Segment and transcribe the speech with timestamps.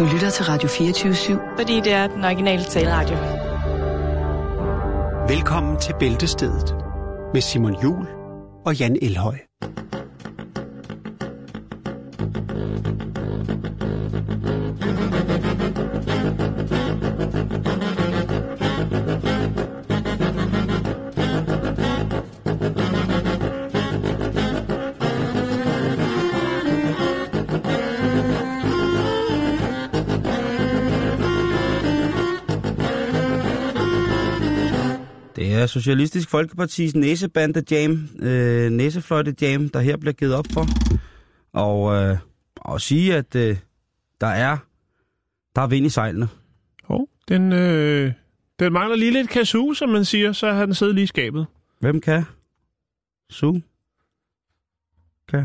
[0.00, 1.56] Du lytter til Radio 24-7.
[1.56, 3.16] Fordi det er den originale taleradio.
[5.34, 6.74] Velkommen til Bæltestedet
[7.32, 8.06] med Simon Jul
[8.66, 9.49] og Jan Elhøj.
[35.70, 40.66] Socialistisk Folkepartis næsebande jam, øh, næsefløjte jam, der her bliver givet op for.
[41.52, 42.18] Og, øh,
[42.56, 43.56] og sige, at øh,
[44.20, 44.56] der er
[45.56, 46.28] der er vind i sejlene.
[46.84, 48.12] Hov, den, øh,
[48.58, 51.46] den mangler lige lidt kazoo, som man siger, så har den siddet lige i skabet.
[51.80, 52.24] Hvem kan?
[53.30, 53.60] Su?
[55.28, 55.44] Kan?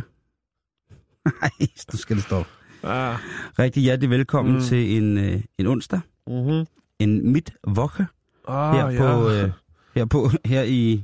[1.41, 1.49] Nej,
[1.94, 2.44] nu skal det stå.
[2.83, 3.16] Ah.
[3.59, 4.59] Rigtig hjertelig velkommen Mm.
[4.59, 4.63] mm.
[4.66, 5.99] til en, øh, en onsdag.
[6.27, 6.66] Mm-hmm.
[7.00, 8.05] En midtvokke
[8.47, 8.97] Ah, her, ja.
[8.97, 9.52] på, øh,
[9.95, 11.03] her, på, her i,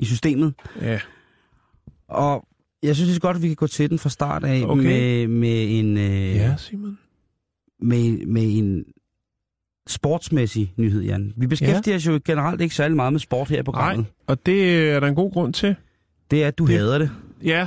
[0.00, 0.54] i systemet.
[0.80, 1.00] ja.
[2.08, 2.46] Og
[2.82, 4.82] jeg synes lige godt, at vi kan gå til den fra start af Okay.
[4.82, 5.96] med, med en...
[5.96, 6.98] Øh, ja, Simon.
[7.80, 8.84] med, med en
[9.86, 11.32] sportsmæssig nyhed, Jan.
[11.36, 14.06] Vi beskæftiger os jo generelt ikke særlig meget med sport her i programmet.
[14.06, 15.76] Nej, og det er der en god grund til.
[16.30, 16.74] Det er, at du det...
[16.74, 17.10] hader det.
[17.44, 17.66] Ja,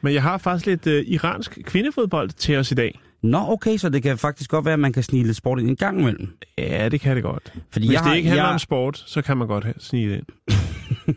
[0.00, 3.00] men jeg har faktisk lidt øh, iransk kvindefodbold til os i dag.
[3.22, 5.68] Nå, okay, så det kan faktisk godt være, at man kan snige lidt sport ind
[5.68, 6.28] en gang imellem.
[6.58, 7.52] Ja, det kan det godt.
[7.70, 10.08] Fordi Hvis jeg det har, ikke handler jeg, om sport, så kan man godt snige
[10.10, 10.26] det ind.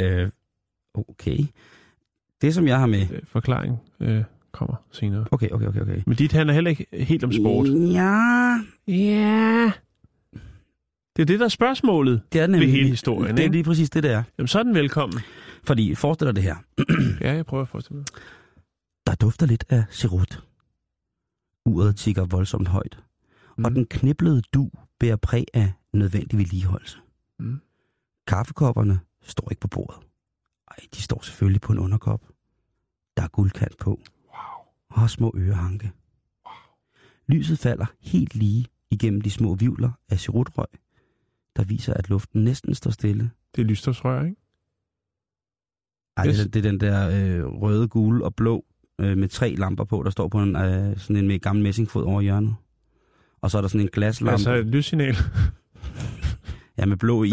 [0.00, 0.28] Øh,
[0.94, 1.38] okay.
[2.42, 3.00] Det, som jeg har med...
[3.00, 5.26] Øh, Forklaring øh, kommer senere.
[5.30, 6.02] Okay, okay, okay, okay.
[6.06, 7.66] Men dit handler heller ikke helt om sport.
[7.68, 9.72] Ja, Ja.
[11.16, 12.22] Det er det, der er spørgsmålet.
[12.32, 12.70] det er nemlig...
[12.72, 13.52] hele historien, Det er ikke?
[13.56, 14.22] lige præcis det, der er.
[14.38, 15.20] Jamen, så er den velkommen.
[15.64, 16.56] Fordi, forestil dig det her.
[17.20, 18.06] Ja, jeg prøver at forestille mig.
[19.06, 20.42] Der dufter lidt af cerut.
[21.64, 23.04] Uret tigger voldsomt højt.
[23.58, 23.64] Mm.
[23.64, 26.98] Og den kniblede du bærer præg af nødvendig vedligeholdelse.
[27.38, 27.60] Mm.
[28.26, 30.00] Kaffekopperne står ikke på bordet.
[30.70, 32.28] Ej, de står selvfølgelig på en underkop.
[33.16, 33.90] Der er guldkant på.
[33.90, 35.02] Wow.
[35.02, 35.92] Og små ørehanke.
[36.46, 36.54] Wow.
[37.26, 40.66] Lyset falder helt lige igennem de små vivler af cerutrøg,
[41.56, 43.30] der viser, at luften næsten står stille.
[43.56, 44.36] Det er lysstofsrør, ikke?
[46.16, 46.36] Ej, Yes.
[46.36, 48.64] det, er- det er den der øh, røde, gule og blå
[49.00, 52.02] øh, med tre lamper på, der står på en, øh, sådan en med gammel messingfod
[52.04, 52.54] over hjørnet.
[53.42, 55.16] Og så er der sådan en glaslampe Altså et lyssignal.
[56.78, 57.32] ja, med blå i.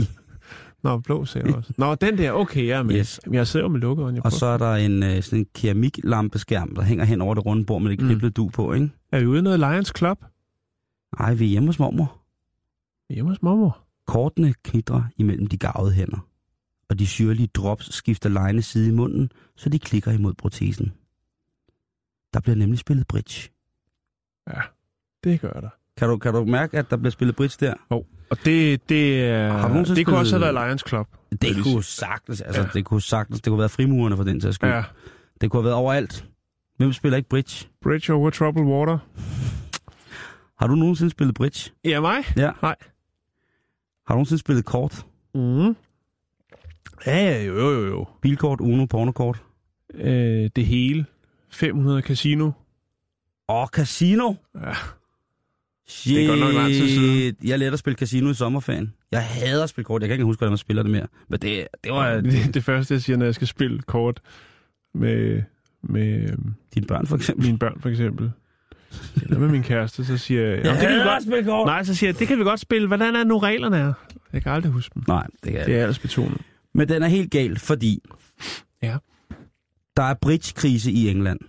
[0.83, 1.73] Nå, blå ser jeg også.
[1.77, 2.95] Nå, den der, okay, jeg er med.
[2.95, 3.19] Yes.
[3.31, 4.16] Jeg sidder med lukket øjne.
[4.16, 7.45] Jeg Og så er der en øh, sådan en keramiklampeskærm, der hænger hen over det
[7.45, 8.07] runde bord med det Mm.
[8.07, 8.89] kniblede du på, ikke?
[9.11, 10.17] Er vi ude i noget Lions Club?
[11.19, 12.17] Ej, vi er hjemme hos mormor.
[13.13, 13.77] Hjemme hos mormor.
[14.07, 16.27] Kortene knitrer imellem de gavede hænder,
[16.89, 20.91] og de syrlige drops skifter lejende side i munden, så de klikker imod protesen.
[22.33, 23.49] Der bliver nemlig spillet bridge.
[24.47, 24.61] Ja,
[25.23, 25.69] det gør der.
[25.97, 27.73] Kan du, kan du mærke, at der bliver spillet bridge der?
[28.29, 31.07] Og det, det, er, Har du det kunne også have spillet- været Lions Club.
[31.41, 32.67] Det kunne sagtens, altså Ja.
[32.73, 34.69] det kunne sagtens, det kunne have været frimurerne for den sags skyld.
[34.69, 34.83] Ja.
[35.41, 36.25] Det kunne have været overalt.
[36.77, 37.67] Hvem spiller ikke bridge?
[37.81, 38.97] Bridge over troubled water.
[40.59, 41.71] Har du nogensinde spillet bridge?
[41.85, 42.23] Ja, mig?
[42.38, 42.51] Ja.
[42.61, 42.75] Nej.
[44.07, 45.05] Har du nogensinde spillet kort?
[45.33, 45.75] Mm.
[47.05, 48.05] Ja, jo, jo, jo.
[48.21, 49.44] Bilkort, Uno, pornokort?
[49.94, 51.05] Øh, det hele.
[51.57, 52.51] 500 casino.
[53.50, 54.34] Åh, casino!
[54.56, 54.73] Ja.
[55.88, 56.16] Shit.
[56.16, 57.35] Det er godt nok lang tid siden.
[57.44, 58.94] Jeg lærte at spille casino i sommerferien.
[59.12, 60.01] Jeg hader at spille kort.
[60.01, 61.07] Jeg kan ikke huske, hvordan man spiller det mere.
[61.29, 64.22] Men det, det var Det, det første, jeg siger, når jeg skal spille kort
[64.94, 65.41] med,
[65.84, 67.45] med øhm, dine børn, for eksempel.
[67.45, 68.31] mine børn, for eksempel.
[69.24, 70.66] Eller med min kæreste, så siger jeg...
[70.66, 71.66] "Jamen, det kan vi godt spille kort.
[71.68, 72.88] Nej, så siger jeg, det kan vi godt spille.
[72.88, 73.94] Hvordan er nu reglerne er?
[74.34, 75.03] Jeg kan aldrig huske dem.
[75.07, 76.41] Nej, det kan jeg Det er ellers betonet.
[76.74, 78.00] Men den er helt galt, fordi...
[78.84, 78.97] Ja.
[79.97, 81.39] Der er bridge-krise i England.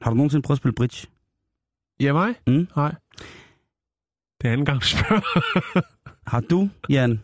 [0.00, 1.06] Har du nogensinde prøvet at spille bridge?
[2.00, 2.34] Ja, mig?
[2.46, 2.68] Mm.
[2.76, 2.94] Nej.
[4.40, 5.82] Det er anden gang, spørger.
[6.30, 7.20] Har du, Jan,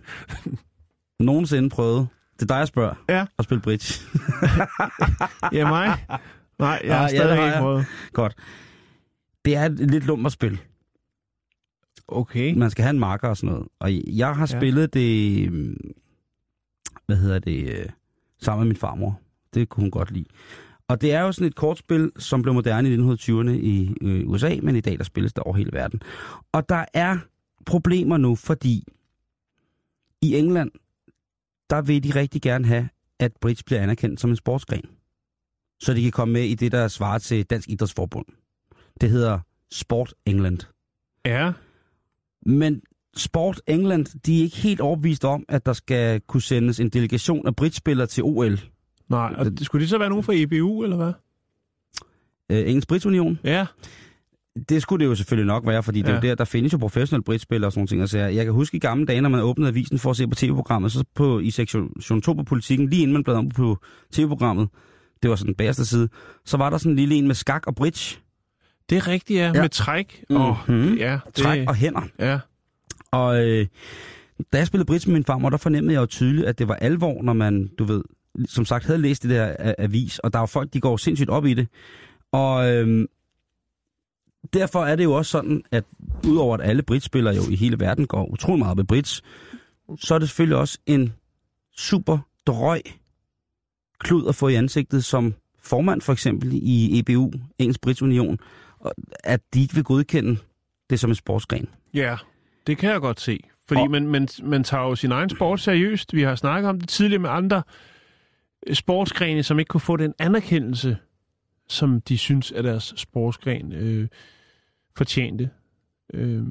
[1.21, 3.27] nogensinde prøvet, det er dig, jeg spørger, Ja.
[3.39, 3.95] at spille bridge?
[5.59, 6.07] ja, mig?
[6.59, 7.87] Nej, jeg Ah, har ja, stadig har ikke prøvet.
[8.13, 8.35] Godt.
[9.45, 10.61] Det er et lidt lummert spil.
[12.09, 12.55] Okay.
[12.55, 13.69] Man skal have en marker og sådan noget.
[13.79, 14.59] Og jeg har Ja.
[14.59, 15.49] spillet det,
[17.07, 17.87] hvad hedder det, øh,
[18.41, 19.21] sammen med min farmor.
[19.55, 20.27] Det kunne hun godt lide.
[20.89, 24.57] Og det er jo sådan et kortspil, som blev moderne i 1920'erne i øh, USA,
[24.63, 26.03] men i dag der spilles det over hele verden.
[26.53, 27.19] Og der er
[27.67, 28.85] problemer nu, fordi
[30.23, 30.71] i England,
[31.71, 32.89] der vil de rigtig gerne have,
[33.21, 34.85] at bridge bliver anerkendt som en sportsgren.
[35.81, 38.27] Så de kan komme med i det, der svarer til Dansk Idrætsforbund.
[39.01, 39.41] Det hedder
[39.71, 40.59] Sport England.
[41.25, 41.53] Ja.
[42.47, 42.83] Men
[43.17, 47.47] Sport England, de er ikke helt overbevist om, at der skal kunne sendes en delegation
[47.47, 48.59] af bridgespillere til OL.
[49.13, 51.13] Nej, og det, skulle det så være nogen fra EBU, eller hvad?
[52.51, 53.39] Øh, Engelsk Bridge Union.
[53.45, 53.67] Ja.
[54.69, 56.29] Det skulle det jo selvfølgelig nok være, fordi det er jo Ja.
[56.29, 58.01] der, der findes jo professionelle bridgespillere og sådan nogle ting.
[58.01, 60.35] Altså, jeg kan huske i gamle dage, når man åbnede avisen for at se på
[60.35, 63.79] tv-programmet, så på, i sektion 2 på politikken, lige inden man bladrede om på
[64.13, 64.69] tv-programmet,
[65.23, 66.09] det var sådan den bagerste side,
[66.45, 68.19] så var der sådan en lille en med skak og bridge,
[68.91, 69.43] Det er rigtigt, ja.
[69.47, 69.53] Ja.
[69.55, 69.61] ja.
[69.61, 70.25] Med træk.
[70.31, 70.95] Og, Mhm.
[70.95, 72.03] ja, det, træk og hænder.
[72.19, 72.39] Ja.
[73.11, 73.67] Og øh,
[74.53, 76.75] da jeg spillede bridge med min farmor, der fornemmede jeg jo tydeligt, at det var
[76.75, 78.03] alvor, når man, du ved,
[78.47, 81.31] som sagt havde læst det der avis, og der er jo folk, de går sindssygt
[81.31, 81.69] op i det.
[82.33, 83.09] Og øh,
[84.53, 85.85] derfor er det jo også sådan, at
[86.29, 89.23] udover at alle bridgespillere jo i hele verden går utrolig meget op i bridge,
[89.99, 91.13] så er det selvfølgelig også en
[91.77, 92.81] super drøg
[93.99, 98.39] klud at få i ansigtet som formand for eksempel i EBU, Engelsk Bridge Union,
[99.25, 100.37] at de ikke vil godkende
[100.91, 101.69] det som en sportsgren.
[101.95, 102.17] Ja,
[102.67, 103.41] det kan jeg godt se.
[103.69, 106.15] Fordi Og- man, man, man tager jo sin egen sport seriøst.
[106.15, 107.63] Vi har snakket om det tidligere med andre
[108.73, 110.97] sportsgrene, som ikke kunne få den anerkendelse,
[111.69, 114.09] som de synes, at deres sportsgren øh,
[114.97, 115.51] fortjente.
[116.15, 116.43] Øh,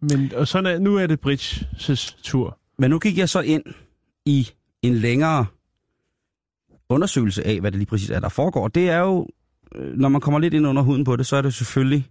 [0.00, 2.58] men og sådan er, nu er det Bridges tur.
[2.78, 3.62] Men nu gik jeg så ind
[4.26, 4.48] i
[4.82, 5.46] en længere
[6.88, 8.68] undersøgelse af, hvad det lige præcis er, der foregår.
[8.68, 9.28] Det er jo,
[9.74, 12.06] øh, når man kommer lidt ind under huden på det, så er det selvfølgelig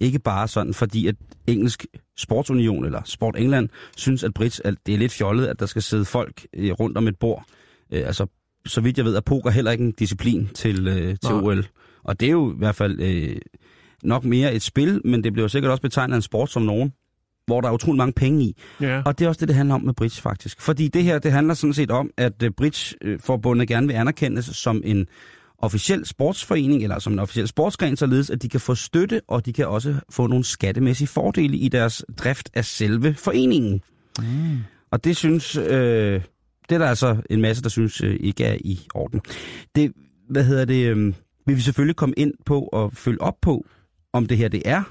[0.00, 1.16] ikke bare sådan, fordi at
[1.46, 1.86] Engelsk
[2.16, 5.82] Sportsunion eller Sport England synes, at Brits, at det er lidt fjollet, at der skal
[5.82, 7.44] sidde folk øh, rundt om et bord.
[7.92, 8.26] Øh, altså,
[8.66, 11.42] så vidt jeg ved, er poker heller ikke en disciplin til, øh, til Nej.
[11.42, 11.66] OL.
[12.04, 13.36] Og det er jo i hvert fald øh,
[14.02, 16.92] nok mere et spil, men det bliver jo sikkert også betegnet en sport som nogen,
[17.46, 18.56] hvor der er utrolig mange penge i.
[18.80, 19.02] Ja.
[19.04, 20.60] Og det er også det, det handler om med bridge, faktisk.
[20.60, 24.82] Fordi det her, det handler sådan set om, at uh, Bridge-forbundet gerne vil anerkendes som
[24.84, 25.06] en
[25.58, 29.52] officiel sportsforening, eller som en officiel sportsgren, således at de kan få støtte, og de
[29.52, 33.82] kan også få nogle skattemæssige fordele i deres drift af selve foreningen.
[34.18, 34.58] Mm.
[34.90, 36.20] Og det synes, øh,
[36.72, 39.20] det er der altså en masse, der synes øh, ikke er i orden.
[39.74, 39.92] Det,
[40.28, 41.14] hvad hedder det, øh,
[41.46, 43.66] vil vi selvfølgelig komme ind på og følge op på,
[44.12, 44.82] om det her det er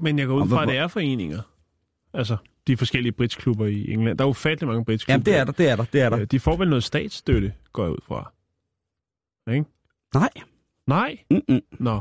[0.00, 1.40] Men jeg går ud fra, at det er foreninger.
[2.14, 2.36] Altså,
[2.66, 4.18] de forskellige bridgeklubber i England.
[4.18, 5.12] Der er ufattelig mange bridgeklubber.
[5.12, 6.24] Jamen, det er der, det er der, det er der.
[6.24, 8.32] De får vel noget statsstøtte, går jeg ud fra.
[9.54, 9.66] Ikke?
[10.14, 10.30] Nej.
[10.86, 11.18] Nej?
[11.30, 11.60] Mm-mm.
[11.80, 12.00] Nå.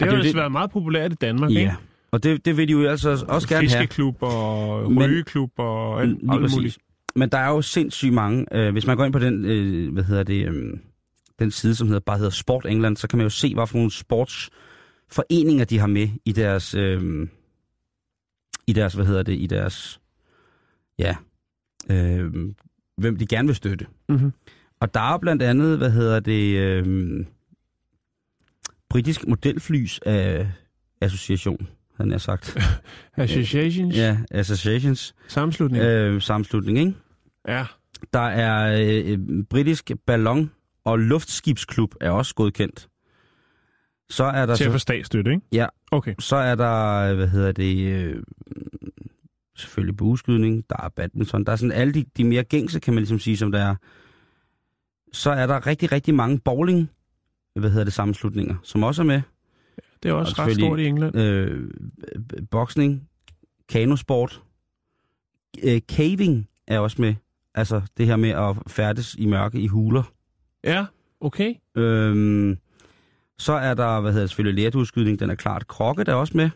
[0.00, 1.72] det har jo det- været meget populært i Danmark, Ja, ikke?
[2.10, 3.80] og det, det vil de jo altså også gerne have.
[3.80, 6.78] Fiskeklub og rygeklub og alt, alt muligt.
[7.14, 8.46] Men der er jo sindssygt mange.
[8.52, 10.78] Øh, hvis man går ind på den, øh, hvad hedder det, øh,
[11.38, 13.76] den side, som hedder, bare hedder Sport England, så kan man jo se, hvad for
[13.76, 17.28] nogle sportsforeninger de har med i deres, øh,
[18.66, 20.00] i deres, hvad hedder det, i deres,
[20.98, 21.16] ja,
[21.90, 22.34] øh,
[22.96, 23.86] hvem de gerne vil støtte.
[24.08, 24.32] Mm-hmm.
[24.80, 27.26] Og der er blandt andet, hvad hedder det, øh,
[28.88, 30.46] britisk modelflys øh,
[31.00, 31.68] association,
[32.00, 32.56] havde jeg sagt.
[33.16, 33.96] Associations.
[33.96, 34.16] Ja.
[34.30, 35.84] Associations Sammenslutning.
[35.84, 36.14] Øh.
[36.14, 36.94] øh, sammenslutning, ikke?
[37.48, 37.66] Ja.
[38.12, 39.18] Der er øh,
[39.50, 40.50] britisk ballon-
[40.84, 42.88] og luftskibsklub er også godkendt.
[44.10, 45.42] Så er der Til at få statsstøtte, ikke?
[45.52, 45.66] Ja.
[45.92, 46.14] Okay.
[46.18, 48.22] så er der, hvad hedder det, øh,
[49.56, 53.00] selvfølgelig bueskydning, der er badminton, der er sådan alle de, de mere gængse, kan man
[53.00, 53.74] ligesom sige, som der er.
[55.12, 56.90] Så er der rigtig, rigtig mange bowling,
[57.54, 59.22] hvad hedder det, sammenslutninger, som også er med.
[60.02, 61.16] Det er også Og ret stort i England.
[61.18, 61.70] Øh,
[62.50, 63.08] boksning,
[63.68, 64.42] kanosport,
[65.62, 67.14] øh, caving er også med.
[67.54, 70.02] Altså det her med at færdes i mørke i huler.
[70.64, 70.84] Ja,
[71.20, 71.54] okay.
[71.76, 72.58] Øhm,
[73.38, 75.66] så er der, hvad hedder det, selvfølgelig lærdueskydning, den er klart.
[75.66, 76.50] Krokket er også med.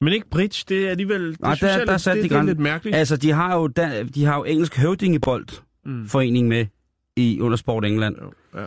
[0.00, 1.32] Men ikke bridge, det er alligevel...
[1.32, 2.96] Det Nej, synes der- jeg der lidt, satte det, de det er lidt mærkeligt.
[2.96, 6.48] Altså, de har jo, da, de har jo engelsk høvdingeboldforening Mm.
[6.48, 6.66] med
[7.16, 8.16] i under Sport England.
[8.22, 8.66] Jo, ja.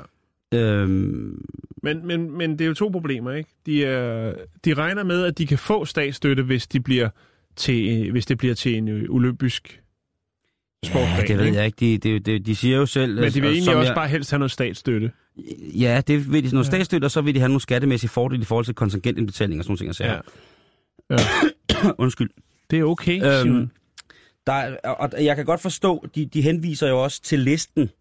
[0.54, 1.46] Øhm,
[1.84, 3.50] Men, men, men det er jo to problemer, ikke?
[3.66, 4.34] De, er,
[4.66, 7.10] de regner med, at de kan få statsstøtte, hvis, de bliver
[7.56, 9.82] til, hvis det bliver til en ø, olympisk
[10.86, 11.22] sportsgren.
[11.22, 11.58] ja, det ved ikke?
[11.58, 11.78] jeg ikke.
[11.80, 13.16] De, de, de, de siger jo selv...
[13.22, 15.12] Men de vil egentlig også jeg- bare helst have noget statsstøtte.
[15.80, 16.50] Ja, det vil de.
[16.56, 16.70] Noget Ja.
[16.70, 19.72] statsstøtte, og så vil de have nogle skattemæssige fordele i forhold til kontingentindbetaling og sådan
[19.80, 20.08] nogle ting.
[20.10, 20.20] Ja.
[21.10, 21.94] Altså.
[22.04, 22.30] Undskyld.
[22.72, 23.58] Det er okay, Simon.
[23.58, 23.70] Øhm,
[24.48, 27.82] der, er- og jeg kan godt forstå, de, de henviser jo også til listen.
[27.84, 27.92] Det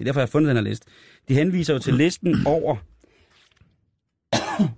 [0.00, 0.86] er derfor, jeg har fundet den her liste.
[1.28, 2.76] De henviser jo til listen over...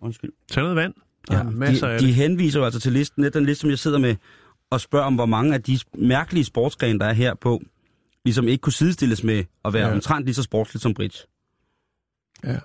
[0.01, 0.33] Undskyld.
[0.51, 0.95] Tag noget vand.
[1.31, 3.99] Er masser de, de henviser jo altså til listen, er den liste, som jeg sidder
[3.99, 4.17] med,
[4.71, 7.63] og spørger om, hvor mange af de mærkelige sportsgrene, der er her på,
[8.25, 9.89] ligesom ikke kunne sidestilles med at være Ja.
[9.89, 9.95] ja.
[9.95, 11.19] omtrent lige så sportsligt som bridge.
[12.45, 12.59] Ja.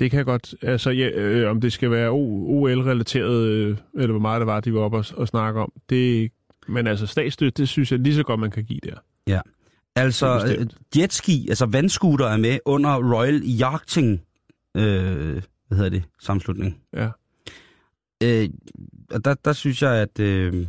[0.00, 0.54] Det kan godt...
[0.62, 4.74] Altså, ja, øh, om det skal være OL-relateret, øh, eller hvor meget det var, de
[4.74, 5.72] var oppe og, og snakke om.
[5.90, 6.32] Det,
[6.68, 8.96] men altså, statsstøtte, det synes jeg lige så godt, man kan give der.
[9.96, 14.22] Altså, er øh, jetski, altså vandscooter er med under Royal Yachting,
[14.76, 16.80] øh, hvad hedder det, sammenslutning.
[16.92, 17.08] Ja.
[18.22, 18.48] Øh,
[19.10, 20.66] og der, der synes jeg, at, øh,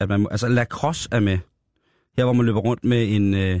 [0.00, 1.38] at man må, altså lacrosse er med.
[2.16, 3.60] Her hvor man løber rundt med en, øh,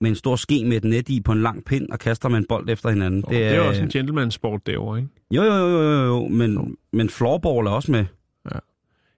[0.00, 2.38] med en stor ske med et net i på en lang pind og kaster med
[2.38, 3.22] en bold efter hinanden.
[3.22, 5.10] Det, det er også en gentleman-sport derovre, ikke?
[5.30, 6.28] Jo, jo, jo, jo, jo, jo.
[6.28, 6.68] Men, Jo.
[6.92, 8.04] men floorball er også med.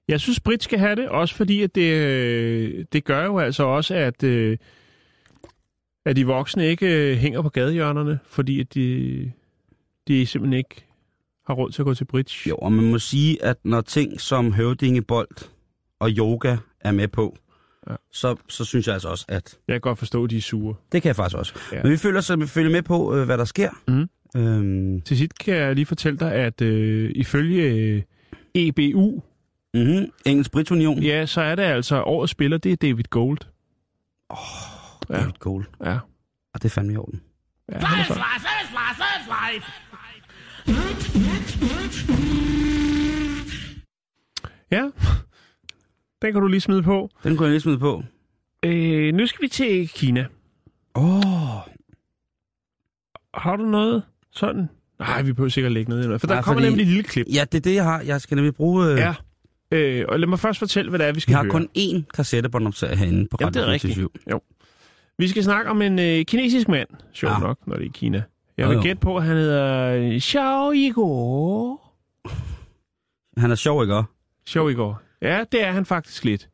[0.08, 3.62] Jeg synes, Brit skal have det, også fordi at det, øh, det gør jo altså
[3.62, 4.58] også, at, øh,
[6.06, 9.32] at de voksne ikke øh, hænger på gadehjørnerne, fordi at de,
[10.08, 10.84] de simpelthen ikke
[11.46, 12.48] har råd til at gå til bridge.
[12.48, 15.28] Jo, og man må sige, at når ting som høvdingebold
[16.00, 17.36] og yoga er med på,
[17.90, 17.94] Ja.
[18.12, 20.74] så, så synes jeg altså også, at Jeg kan godt forstå, at de er sure.
[20.92, 21.54] det kan jeg faktisk også.
[21.72, 21.82] Ja.
[21.82, 23.70] Men vi følger, så vi følger med på, øh, hvad der sker.
[23.88, 24.08] Mhm.
[24.36, 28.02] Øhm, Til sidst kan jeg lige fortælle dig, at øh, ifølge øh,
[28.54, 29.22] EBU,
[29.74, 30.10] mm-hmm.
[30.26, 31.02] Engelsk Britunion.
[31.02, 33.38] ja, så er det altså årets spiller, det er David Gold.
[34.28, 34.36] Oh,
[35.10, 35.14] Ja.
[35.20, 35.64] David Gold.
[35.84, 35.98] Ja.
[36.54, 37.20] Og det er fandme i orden.
[37.72, 38.20] ja han er så.
[44.70, 44.82] Ja,
[46.22, 47.10] den kan du lige smide på.
[47.24, 48.02] Den kunne jeg lige smide på.
[48.62, 50.26] Øh, nu skal vi til Kina.
[50.94, 51.60] Åh, oh,
[53.34, 54.68] Har du noget sådan?
[54.98, 56.18] Nej, vi behøver sikkert lægge noget ind.
[56.18, 57.26] For der Nej, kommer fordi- nemlig et lille klip.
[57.34, 58.00] ja, det er det, jeg har.
[58.00, 58.86] Jeg skal nemlig bruge...
[58.92, 59.14] Øh, Ja.
[59.72, 61.50] Øh, og lad mig først fortælle, hvad det er, vi skal Vi har høre.
[61.50, 63.98] kun én kassettebåndoptager herinde på er Radio rigtigt.
[63.98, 64.08] 24syv.
[64.30, 64.40] Jo.
[65.18, 67.38] Vi skal snakke om en øh, kinesisk mand, sjovt ja.
[67.38, 68.22] Nok, når det er Kina.
[68.56, 71.76] Jeg vil gætte på, at han hedder Xiao Yigo.
[73.36, 74.02] Han er sjov, ikke?
[74.48, 74.94] Xiao Yigo.
[75.22, 76.48] Ja, det er han faktisk lidt.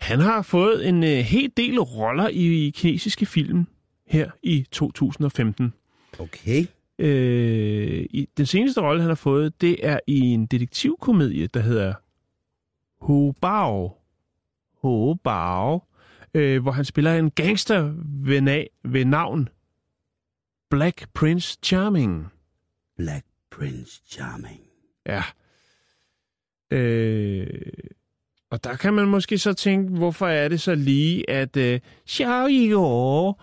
[0.00, 3.66] Han har fået en øh, helt del roller i, i kinesiske film
[4.06, 5.72] her i 2015.
[6.18, 6.66] Okay.
[6.98, 11.94] Øh, i, den seneste rolle, han har fået, det er i en detektivkomedie, der hedder
[13.00, 13.92] Hu Bao.
[14.82, 15.80] Hu Bao.
[16.34, 17.92] Øh, hvor han spiller en gangster
[18.24, 19.48] ved, na- ved navn
[20.70, 22.26] Black Prince Charming.
[22.96, 24.60] Black Prince Charming.
[25.06, 25.22] Ja.
[26.70, 27.46] Øh,
[28.50, 32.46] og der kan man måske så tænke, hvorfor er det så lige, at øh, Xiao
[32.46, 33.42] i går,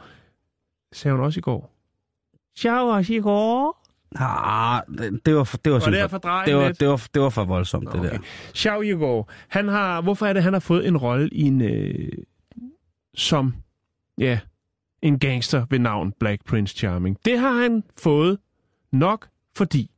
[0.94, 1.74] sagde hun også i går.
[2.60, 3.80] Xiao også i går.
[4.16, 7.22] Ah, det, det var for, det var, Var det fordreje det var, det var, det
[7.22, 8.10] var for voldsomt, det Okay.
[8.12, 8.18] der.
[8.56, 12.12] Xiao Yigor, han har, hvorfor er det, han har fået en rolle i en, øh,
[13.16, 13.56] som,
[14.18, 14.40] ja,
[15.02, 17.18] en gangster ved navn Black Prince Charming?
[17.26, 18.40] Det har han fået
[18.92, 19.92] nok, fordi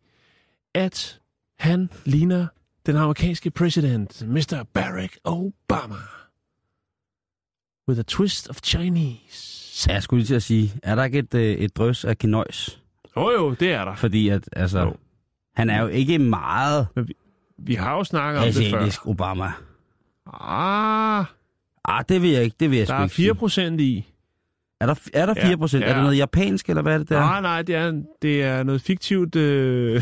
[0.74, 1.20] at
[1.60, 2.48] han ligner
[2.86, 4.64] den amerikanske præsident, Mr.
[4.74, 5.96] Barack Obama.
[7.88, 9.90] With a twist of Chinese.
[9.90, 12.18] Ja, jeg skulle lige til at sige, er der ikke et, øh, et drøs af
[12.18, 12.82] kinøjs?
[13.18, 13.96] Jo oh, jo, det er der.
[13.96, 14.96] Fordi at, altså, Jo.
[15.56, 16.88] han er jo ikke meget
[17.58, 19.10] Vi har jo snakket om det før.
[19.10, 19.52] Obama.
[20.34, 21.26] Ah,
[21.88, 23.36] Ah, det vil jeg ikke, det vil jeg der er ikke 4 sige.
[23.36, 24.06] procent i.
[24.82, 25.84] Er der, er der Ja, 4 procent?
[25.84, 25.90] ja.
[25.90, 27.20] Er det noget japansk, eller hvad er det der?
[27.20, 29.36] Nej, nej, det er, det er noget fiktivt...
[29.36, 30.02] Øh...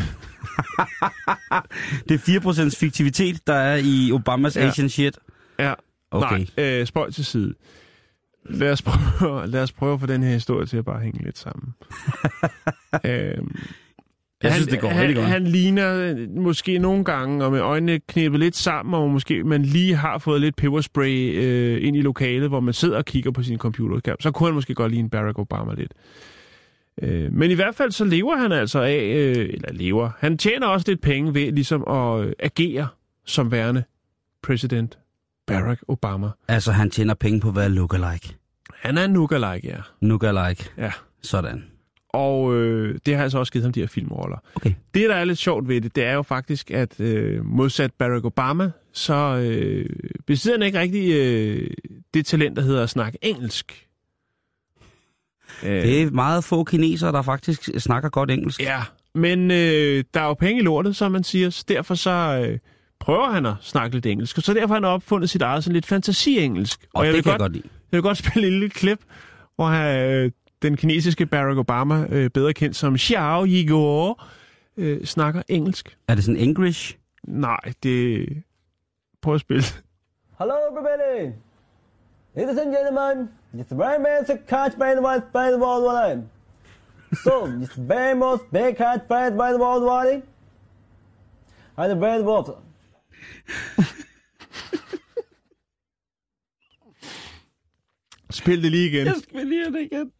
[2.08, 4.66] Det er 4 procents fiktivitet, der er i Obamas Ja.
[4.66, 5.18] Asian shit.
[5.58, 5.74] Ja,
[6.10, 6.46] Okay.
[6.56, 7.54] nej, øh, spøj til side.
[8.46, 11.24] Lad os, prøve, lad os prøve at få den her historie til at bare hænge
[11.24, 11.74] lidt sammen.
[13.04, 13.56] øhm,
[14.42, 15.28] Jeg han, synes, det går han, rigtig godt.
[15.28, 19.62] Han ligner øh, måske nogle gange, og med øjnene knæppet lidt sammen, og måske man
[19.62, 23.42] lige har fået lidt peberspray øh, ind i lokalet, hvor man sidder og kigger på
[23.42, 24.16] sin computerskærm.
[24.20, 25.92] Så kunne han måske godt ligne Barack Obama lidt.
[27.02, 30.66] Øh, men i hvert fald så lever han altså af, øh, eller lever, han tjener
[30.66, 32.88] også lidt penge ved ligesom at øh, agere
[33.26, 33.84] som værende
[34.42, 34.98] præsident
[35.46, 36.28] Barack Obama.
[36.48, 38.36] Altså, han tjener penge på at være lookalike.
[38.74, 39.76] Han er en lookalike, ja.
[40.00, 40.70] Lookalike.
[40.78, 40.92] ja.
[41.22, 41.64] Sådan.
[42.14, 44.36] Og øh, det har altså også givet ham de her filmroller.
[44.54, 44.72] Okay.
[44.94, 48.24] Det, der er lidt sjovt ved det, det er jo faktisk, at øh, modsat Barack
[48.24, 49.86] Obama, så øh,
[50.26, 51.70] besidder han ikke rigtig øh,
[52.14, 53.86] det talent, der hedder at snakke engelsk.
[55.62, 58.60] Øh, Det er meget få kinesere, der faktisk snakker godt engelsk.
[58.62, 58.82] Ja,
[59.14, 62.58] men øh, der er jo penge i lortet, som man siger, så derfor så øh,
[63.00, 65.74] prøver han at snakke lidt engelsk, og så derfor har han opfundet sit eget sådan
[65.74, 66.80] lidt fantasi-engelsk.
[66.94, 67.68] Og, jeg det vil kan godt, jeg godt lide.
[67.92, 68.98] Jeg vil godt spille et lille klip,
[69.56, 69.66] hvor
[70.24, 70.30] øh,
[70.64, 74.14] den kinesiske Barack Obama, øh, bedre kendt som Xiao Yigo,
[74.76, 75.98] øh, snakker engelsk.
[76.08, 76.98] Er det sådan English?
[77.22, 78.26] Nej, det...
[79.22, 79.64] Prøv at spille.
[80.38, 81.32] Hello, everybody.
[82.36, 86.22] Ladies and gentlemen, it's very much a catch by the white by the world wide.
[87.24, 90.22] So, it's very much big catch by the world wide.
[91.76, 92.54] And the bad water.
[98.30, 99.20] Spil det lige igen.
[99.20, 100.12] skal lige det igen.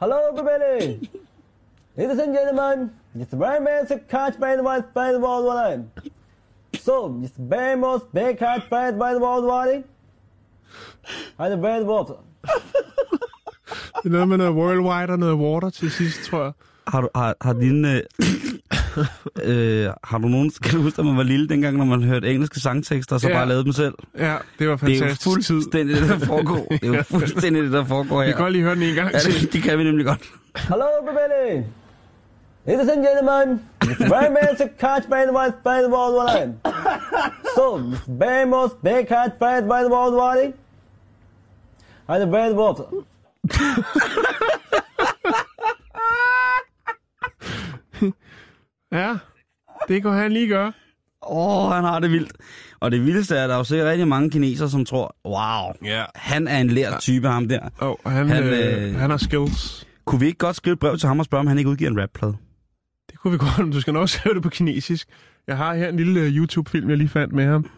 [0.00, 1.10] Hello, everybody.
[1.94, 5.84] Ladies and gentlemen, it's very much a catch by the white by the world wide.
[6.80, 9.84] So, it's very much big catch by by the world wide.
[11.38, 12.14] And the bad water.
[14.02, 16.52] Det er noget med noget worldwide og noget water til sidst, tror jeg.
[16.86, 17.84] Har, du, har, har din...
[17.84, 18.02] Øh,
[19.42, 22.30] øh, har du nogen, kan du huske, da man var lille, dengang, når man hørte
[22.30, 23.34] engelske sangtekster, og så Ja.
[23.34, 23.94] bare lavede dem selv?
[24.18, 26.66] Ja, det var Det er jo fantastisk fuldstændig det, der foregår.
[26.70, 28.32] Det er jo fuldstændig det, der foregår Vi her.
[28.32, 29.40] kan godt lige høre den en gang Ja, til.
[29.42, 30.22] det, det kan vi nemlig godt.
[30.56, 31.64] Hello, everybody.
[32.66, 33.60] Ladies and gentlemen,
[34.10, 36.54] very man to catch by the white by the world line.
[37.56, 37.64] So,
[38.08, 39.54] very most big catch by
[39.84, 40.52] the world line.
[42.08, 42.84] And the very water.
[48.92, 49.16] Ja,
[49.88, 50.72] det kan han lige gøre.
[51.30, 52.32] Åh, oh, han har det vildt.
[52.80, 55.72] Og det vildeste er, at der er jo sikkert rigtig mange kinesere, som tror, wow,
[55.92, 56.04] Ja.
[56.14, 57.60] han er en lært type, ham der.
[57.80, 59.86] Oh, han, Han, han, øh, øh, han har skills.
[60.04, 61.90] Kunne vi ikke godt skrive et brev til ham og spørge, om han ikke udgiver
[61.90, 62.36] en rapplade?
[63.10, 65.08] Det kunne vi godt, men du skal nok høre det på kinesisk.
[65.46, 67.70] Jeg har her en lille øh, YouTube-film, jeg lige fandt med ham.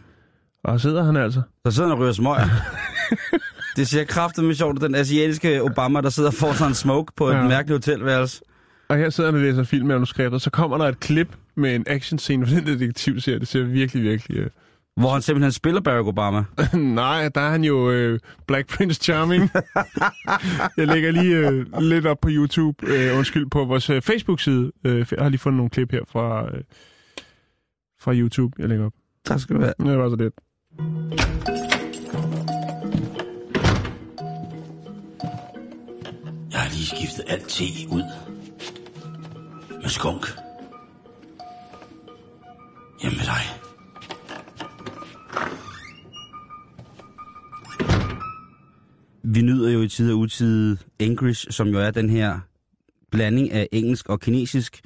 [0.65, 1.43] Og sidder han altså.
[1.67, 2.49] Så sidder han og ryger smøger.
[3.77, 7.13] det ser kraftigt med sjovt, den asiatiske Obama, der sidder og får sig en smoke
[7.17, 7.43] på et Ja.
[7.49, 8.43] mærkeligt hotelværelse.
[8.93, 10.43] Og her sidder han og læser filmmanuskriptet.
[10.43, 13.39] Så kommer der et klip med en actionscene fra den detektivserie.
[13.39, 14.39] Det ser virkelig, virkelig...
[14.39, 14.51] Øh...
[14.97, 16.45] Hvor han simpelthen spiller Barack Obama.
[16.79, 19.51] Nej, der er han jo øh, Black Prince Charming.
[20.77, 22.87] jeg lægger lige øh, lidt op på YouTube.
[22.87, 24.73] Øh, undskyld, på vores øh, Facebook-side.
[24.85, 26.63] Øh, jeg har lige fundet nogle klip her fra, øh,
[28.01, 28.93] fra YouTube, jeg lægger op.
[29.25, 29.75] Tak skal du have.
[29.79, 30.33] Det var så det.
[36.53, 38.32] Jeg har lige skiftet alt te ud.
[39.83, 40.27] Med skunk.
[43.03, 43.43] Hjemme med dig.
[49.23, 52.41] Vi nyder jo i tid og utid English, som jo er den her
[53.11, 54.81] blanding af engelsk og kinesisk,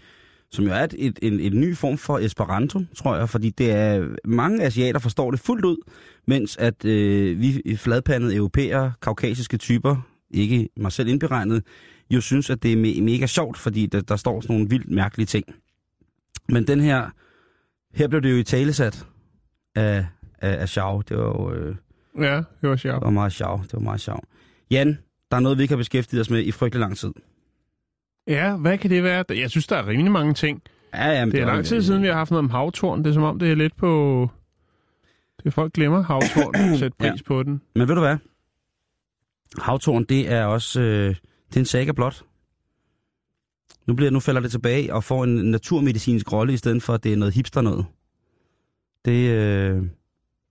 [0.50, 3.70] som jo er et, et, en, en ny form for Esperanto, tror jeg, fordi det
[3.70, 5.76] er mange asiater forstår det fuldt ud,
[6.26, 9.96] mens at øh, vi fladpandede europæere, kaukasiske typer,
[10.30, 11.62] ikke mig selv indberegnet,
[12.10, 14.90] jo synes, at det er me- mega sjovt, fordi der, der står sådan nogle vildt
[14.90, 15.44] mærkelige ting.
[16.48, 17.10] Men den her,
[17.94, 19.06] her blev det jo i talesat
[19.74, 20.06] af,
[20.38, 21.00] af, af Xiao.
[21.08, 21.52] Det var jo...
[21.52, 21.76] Øh,
[22.20, 22.94] Ja, det var sjovt.
[22.94, 23.62] det var meget sjov.
[23.62, 24.24] Det var meget sjov.
[24.70, 24.98] Jan,
[25.30, 27.12] der er noget, vi ikke har beskæftiget os med i frygtelig lang tid.
[28.26, 29.24] Ja, hvad kan det være?
[29.28, 30.62] Jeg synes, der er rimelig mange ting.
[30.94, 32.98] Ja, ja, men Det er lang tid siden, vi har haft noget om havtorn.
[33.04, 34.28] Det er som om, det er lidt på...
[35.38, 36.78] Det er folk glemmer havtorn.
[36.78, 37.14] Sæt pris Ja.
[37.26, 37.62] på den.
[37.74, 38.16] Men ved du hvad?
[39.58, 40.80] Havtorn, det er også...
[40.80, 41.14] Øh,
[41.48, 42.24] det er en saga blot.
[43.86, 47.04] Nu, bliver, nu falder det tilbage og får en naturmedicinsk rolle, i stedet for, at
[47.04, 47.84] det er noget hipster noget.
[49.04, 49.82] Det, øh,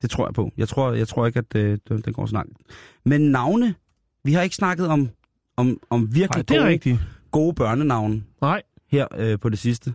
[0.01, 0.51] det tror jeg på.
[0.57, 2.57] Jeg tror, jeg tror ikke, at øh, det, det går så langt.
[3.05, 3.75] Men navne,
[4.23, 5.09] vi har ikke snakket om,
[5.57, 6.99] om, om Nej, virkelig er gode, rigtigt.
[7.31, 8.61] gode børnenavne Nej.
[8.91, 9.93] her øh, på det sidste.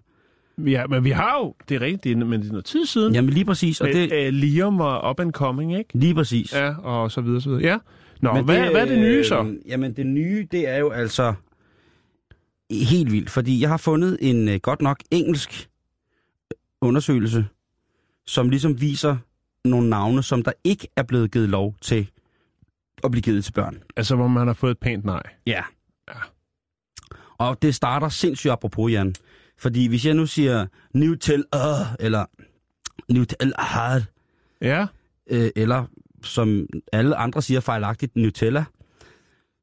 [0.58, 1.54] Ja, men vi har jo...
[1.68, 3.14] Det er rigtigt, det er- men det er noget tid siden.
[3.14, 3.80] Jamen lige præcis.
[3.80, 5.98] Og Men, det, øh, Liam var up and coming, ikke?
[5.98, 6.52] lige præcis.
[6.54, 7.62] Ja, og så videre, så videre.
[7.62, 7.78] Ja.
[8.22, 9.42] Nå, Men hvad, hvad er det nye så?
[9.42, 11.35] øh, Jamen det nye, det er jo altså
[12.70, 15.68] helt vildt, fordi jeg har fundet en øh, godt nok engelsk
[16.80, 17.46] undersøgelse,
[18.26, 19.16] som ligesom viser
[19.64, 22.11] nogle navne, som der ikke er blevet givet lov til
[23.04, 23.83] at blive givet til børn.
[23.96, 25.22] Altså, hvor man har fået et pænt nej.
[25.46, 25.62] Ja.
[26.09, 26.14] Ja.
[27.38, 29.14] Og det starter sindssygt apropos, Jan.
[29.59, 31.44] Fordi hvis jeg nu siger Nutella,
[32.00, 32.24] eller
[33.12, 34.02] Nutella hard,
[34.62, 34.87] Ja,
[35.30, 35.85] øh, eller
[36.22, 38.64] som alle andre siger fejlagtigt, Nutella,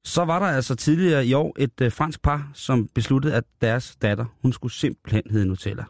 [0.04, 3.96] så var der altså tidligere i år et øh, fransk par, som besluttede, at deres
[3.96, 5.84] datter, hun skulle simpelthen hedde Nutella.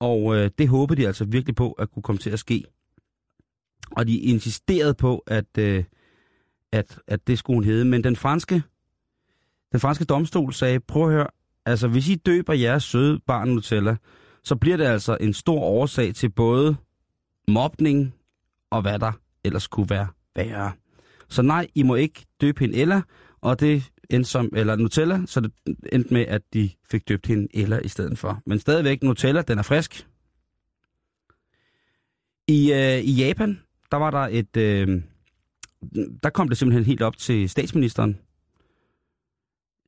[0.00, 2.64] Og øh, det håbede de altså virkelig på, at kunne komme til at ske.
[3.90, 5.84] Og de insisterede på, at, øh,
[6.72, 7.84] at, at det skulle hun hedde.
[7.84, 8.62] Men den franske,
[9.72, 11.26] den franske domstol sagde, prøv at høre,
[11.66, 13.96] altså hvis I døber jeres søde barn Nutella,
[14.44, 16.76] så bliver det altså en stor årsag til både
[17.48, 18.14] mobning
[18.74, 19.12] og hvad der
[19.44, 20.06] ellers kunne være
[20.36, 20.72] værre.
[21.28, 23.02] Så nej, I må ikke døbe hende Ella,
[23.40, 25.52] og det endte som, eller Nutella, så det
[25.92, 28.42] endte med, at de fik døbt hende Ella i stedet for.
[28.46, 30.06] Men stadigvæk, Nutella, den er frisk.
[32.48, 33.60] I, øh, i Japan,
[33.90, 35.02] der var der et, øh,
[36.22, 38.18] der kom det simpelthen helt op til statsministeren.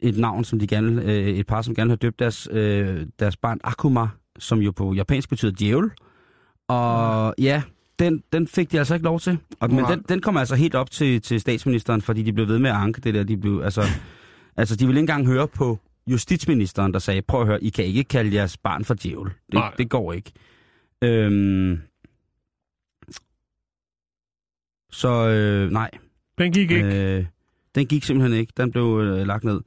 [0.00, 3.36] Et navn, som de gerne, øh, et par, som gerne havde døbt deres, øh, deres
[3.36, 5.90] barn Akuma, som jo på japansk betyder djævel.
[6.68, 7.62] Og ja,
[7.98, 9.38] den, den fik de altså ikke lov til.
[9.60, 12.58] Og, men den, den kom altså helt op til, til statsministeren, fordi de blev ved
[12.58, 13.22] med at anke det der.
[13.22, 13.82] De blev, altså,
[14.56, 17.84] altså, de ville ikke engang høre på justitsministeren, der sagde, prøv at høre, I kan
[17.84, 19.24] ikke kalde jeres barn for djævel.
[19.24, 19.74] Det, Nej.
[19.78, 20.32] det går ikke.
[21.02, 21.80] Øhm,
[24.92, 25.90] så øh, nej,
[26.38, 27.16] den gik ikke.
[27.16, 27.24] Øh,
[27.74, 28.52] den gik simpelthen ikke.
[28.56, 29.60] Den blev øh, lagt ned.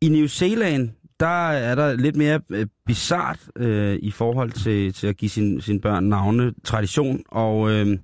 [0.00, 5.06] I New Zealand, der er der lidt mere øh, bizart øh, i forhold til, til
[5.06, 7.98] at give sin, sine børn navne, tradition, og øh,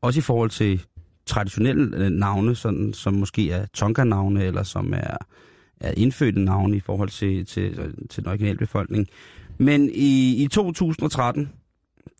[0.00, 0.82] også i forhold til
[1.26, 5.16] traditionelle øh, navne, sådan, som måske er Tonga-navne, eller som er,
[5.80, 9.06] er indfødte navne i forhold til, til, til den originale befolkning.
[9.58, 11.52] Men i, i 2013,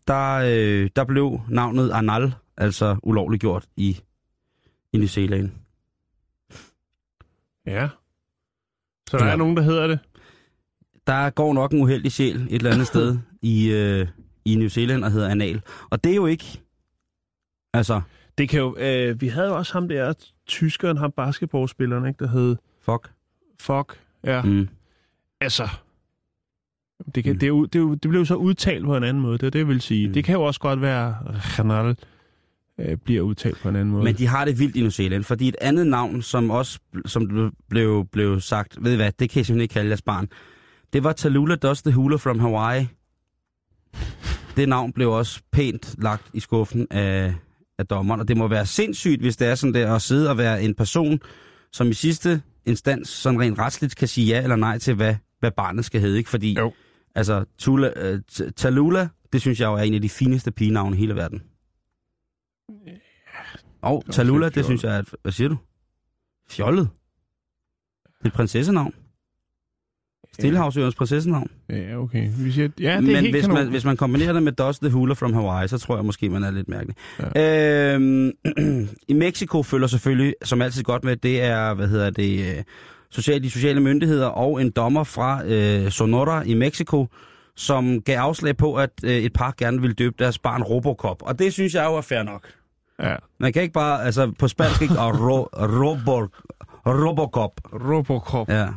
[0.07, 3.99] der, øh, der blev navnet Arnal altså ulovligt gjort i,
[4.93, 5.49] i New Zealand.
[7.65, 7.89] Ja.
[9.09, 9.31] Så der Ja.
[9.31, 9.99] er nogen, der hedder det.
[11.09, 14.07] Der går nok en uheldig sjæl et eller andet sted i, øh,
[14.45, 15.61] i New Zealand og hedder Anal.
[15.89, 16.61] Og det er jo ikke...
[17.73, 18.01] Altså,
[18.37, 20.13] Det kan jo, øh, vi havde jo også ham der,
[20.47, 23.11] tyskeren, ham basketballspilleren, ikke, der hed fuck.
[23.61, 23.99] Fuck.
[24.23, 24.67] Ja, Mm.
[25.41, 25.67] altså.
[27.15, 27.39] Det, kan, Mm.
[27.39, 29.59] det, er det, er det blev så udtalt på en anden måde, det er det,
[29.59, 30.07] jeg vil sige.
[30.07, 30.13] Mm.
[30.13, 31.15] Det kan jo også godt være,
[31.55, 31.97] Canal
[32.79, 34.03] øh, bliver udtalt på en anden måde.
[34.03, 37.27] Men de har det vildt i New Zealand, fordi et andet navn, som også som
[37.27, 40.27] blev- blev, blev sagt, ved I hvad, det kan jeg simpelthen ikke kalde jeres barn,
[40.93, 42.87] det var Tallulah Does the Hula from Hawaii.
[44.55, 47.35] Det navn blev også pænt lagt i skuffen af,
[47.77, 50.37] af dommeren, og det må være sindssygt, hvis det er sådan der at sidde og
[50.37, 51.19] være en person,
[51.71, 55.51] som i sidste instans sådan rent retsligt kan sige ja eller nej til, hvad, hvad
[55.51, 56.29] barnet skal hedde, ikke?
[56.29, 56.73] Fordi, Jo.
[57.15, 58.19] altså, Tula, uh,
[58.55, 61.41] Tallulah, det synes jeg jo er en af de fineste pigenavne i hele verden.
[63.81, 65.57] Og lidt det synes jeg er, et- hvad siger du?
[66.49, 66.89] Fjollet.
[68.05, 68.93] Det er et prinsessenavn.
[70.39, 71.47] Stillehavsøernes prinsessenavn.
[71.69, 72.29] Ja, okay.
[72.37, 73.57] Vi siger, ja, det er Men helt hvis kanon.
[73.57, 76.29] man, hvis man kombinerer det med Dust the Hula from Hawaii, så tror jeg måske,
[76.29, 76.95] man er lidt mærkelig.
[77.35, 77.93] Ja.
[77.95, 78.31] Øhm,
[79.07, 82.63] I Mexico følger selvfølgelig, som altid godt med, det er, hvad hedder det, øh,
[83.09, 87.07] social, de sociale myndigheder og en dommer fra øh, Sonora i Mexico,
[87.55, 91.17] som gav afslag på, at øh, et par gerne ville døbe deres barn Robocop.
[91.21, 92.47] Og det synes jeg jo er fair nok.
[93.03, 93.15] Ja.
[93.39, 95.43] Man kan ikke bare, altså på spansk ikke, og ro,
[95.83, 96.27] robo,
[96.85, 97.51] Robocop.
[97.73, 98.49] Robocop.
[98.49, 98.67] Ja,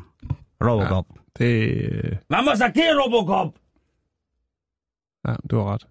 [0.64, 1.06] Robocop.
[1.10, 1.21] Ja.
[1.42, 3.54] Det, Vamos aquí, Robocop!
[5.28, 5.86] ja, du har ret.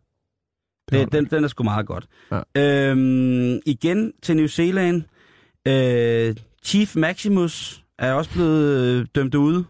[0.90, 2.08] Det Det, den, den er sgu meget godt.
[2.32, 2.42] Ja.
[2.92, 5.04] Øhm, igen til New Zealand.
[5.68, 9.66] Øh, Chief Maximus er også blevet øh, dømt ude.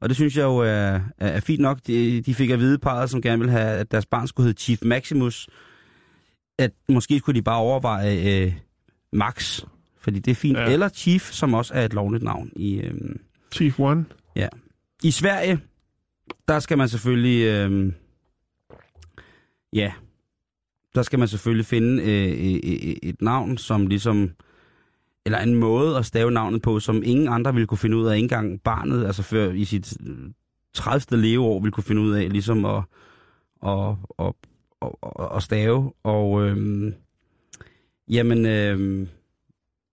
[0.00, 1.78] Og det synes jeg jo er, er, er fint nok.
[1.86, 4.60] De, de fik at vide parret, som gerne ville have, at deres barn skulle hedde
[4.60, 5.48] Chief Maximus.
[6.58, 8.54] At måske skulle de bare overveje øh,
[9.12, 9.60] Max.
[10.00, 10.58] Fordi det er fint.
[10.58, 10.64] Ja.
[10.64, 10.72] Ja.
[10.72, 12.80] Eller Chief, som også er et lovligt navn i...
[12.80, 12.94] Øh,
[13.52, 14.04] Chief One
[15.02, 15.60] i Sverige,
[16.48, 17.46] der skal man selvfølgelig...
[17.46, 17.92] Øh,
[19.72, 19.92] ja,
[20.94, 24.30] der skal man selvfølgelig finde øh, et, et navn, som ligesom...
[25.26, 28.16] Eller en måde at stave navnet på, som ingen andre ville kunne finde ud af,
[28.16, 29.96] ikke engang barnet, altså før i sit
[30.74, 31.20] 30.
[31.22, 32.82] leveår, ville kunne finde ud af, ligesom at,
[33.66, 33.88] at,
[34.18, 34.32] at,
[34.82, 34.88] at,
[35.20, 35.92] at, at stave.
[36.02, 36.92] Og øh,
[38.08, 39.06] jamen, Øh,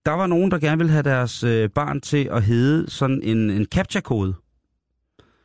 [0.06, 3.50] der var nogen, der gerne ville have deres øh, barn til at hedde sådan en,
[3.50, 4.34] en captcha-kode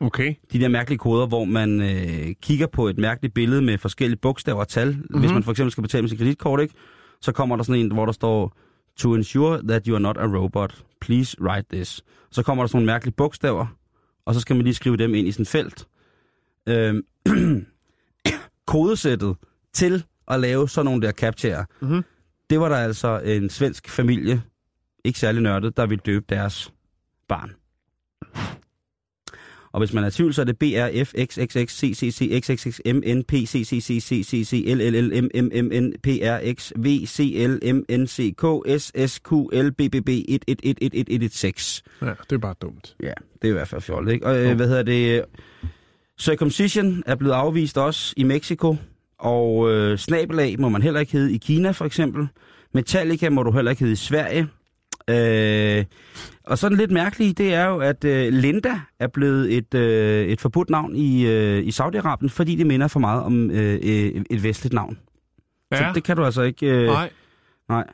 [0.00, 0.34] Okay.
[0.52, 4.60] de der mærkelige koder, hvor man øh, kigger på et mærkeligt billede med forskellige bogstaver
[4.60, 4.88] og tal.
[4.92, 5.20] Mm-hmm.
[5.20, 6.74] Hvis man for eksempel skal betale med sit kreditkort, ikke?
[7.20, 8.56] så kommer der sådan en, hvor der står,
[8.96, 12.04] to ensure that you are not a robot, please write this.
[12.30, 13.66] Så kommer der sådan nogle mærkelige bogstaver,
[14.24, 15.86] og så skal man lige skrive dem ind i sådan et felt.
[16.68, 17.02] Øhm,
[18.66, 19.36] kodesættet
[19.72, 22.02] til at lave sådan nogle der captchaer, Mhm.
[22.50, 24.42] det var der altså en svensk familie,
[25.04, 26.72] ikke særlig nørdet, der ville døbe deres
[27.28, 27.52] barn.
[29.76, 34.64] Og hvis man er i tvivl, så er det BRF XXX CCC XXX MNP CCCCCC
[34.66, 38.44] LLLMMMN PRX VCL MNCK
[38.80, 41.82] SSQL BBB 11111116.
[42.02, 42.96] Ja, det er bare dumt.
[43.02, 43.12] Ja,
[43.42, 44.26] det er i hvert fald fjollet, ikke?
[44.26, 45.24] Og øh, hvad hedder det?
[46.18, 48.76] Circumcision er blevet afvist også i Mexico,
[49.18, 52.28] og øh, snabelag må man heller ikke hedde i Kina, for eksempel.
[52.74, 54.48] Metallica må du heller ikke hedde i Sverige.
[55.10, 55.84] Øh,
[56.44, 60.40] og sådan lidt mærkeligt, det er jo, at øh, Linda er blevet et, øh, et
[60.40, 64.42] forbudt navn i, øh, i Saudi-Arabien, fordi det minder for meget om øh, øh, et
[64.42, 64.98] vestligt navn.
[65.72, 65.76] Ja.
[65.76, 66.66] Så det kan du altså ikke...
[66.66, 67.10] Øh, nej,
[67.68, 67.84] nej.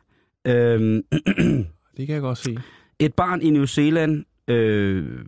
[0.45, 1.03] Øhm,
[1.97, 2.59] det kan jeg godt se.
[2.99, 5.25] et barn i New Zealand øh,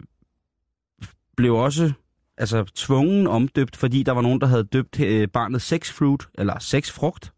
[1.37, 1.93] blev også
[2.39, 7.33] altså, tvungen omdøbt, fordi der var nogen, der havde døbt øh, barnet sexfruit, eller sexfrugt.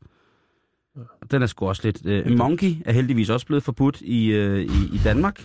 [1.31, 2.07] Den er sgu også lidt...
[2.07, 5.41] Øh, monkey er heldigvis også blevet forbudt i, øh, i, i Danmark.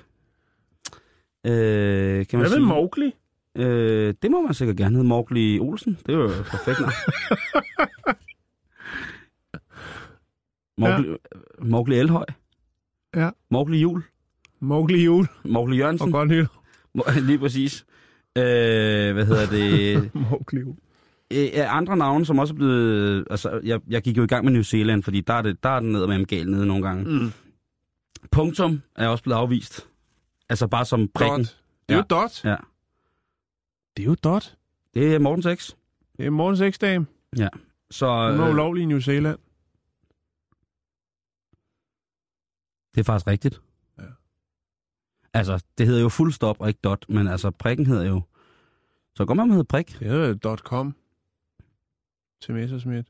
[1.48, 2.68] Øh, kan man Hvad med.
[2.68, 3.12] Mowgli?
[3.58, 5.08] Øh, det må man sikkert gerne hedde.
[5.08, 5.98] Mowgli Olsen.
[6.06, 6.92] Det er jo perfekt navn.
[10.78, 11.16] Mowgli, ja.
[11.60, 12.26] Mowgli Elhøj.
[13.16, 13.30] Ja.
[13.50, 14.04] Mowgli Jul.
[14.60, 16.12] Mowgli Jul Mowgli og Jørgensen.
[16.12, 16.48] godt nyt.
[16.96, 17.86] Må- Lige præcis.
[18.38, 18.44] Øh,
[19.14, 20.10] hvad hedder det?
[20.30, 20.76] Mowgli Jul.
[21.32, 23.28] Øh, andre navne, som også er blevet...
[23.30, 25.70] Altså, jeg, jeg gik jo i gang med New Zealand, fordi der er, det, der
[25.70, 27.04] er den ned med gal nede nogle gange.
[27.04, 27.32] Mm.
[28.32, 29.88] Punktum er også blevet afvist.
[30.50, 31.39] Altså bare som prikken.
[31.39, 31.58] Dot.
[31.89, 32.44] Det er jo dot.
[32.44, 32.56] Ja.
[33.98, 34.56] Det er jo dot.
[34.94, 35.78] Det er Morten 6.
[36.17, 37.06] Det er morgens eksdame.
[37.91, 39.38] Så Den er øh, ulovlig i New Zealand.
[42.96, 43.62] det er faktisk rigtigt.
[43.98, 44.04] Ja.
[45.34, 48.22] Altså, det hedder jo fuld stop og ikke dot, men altså prikken hedder jo
[49.15, 50.00] Så går man med prik.
[50.00, 50.96] Det er jo .com
[52.41, 53.08] til Messerschmidt.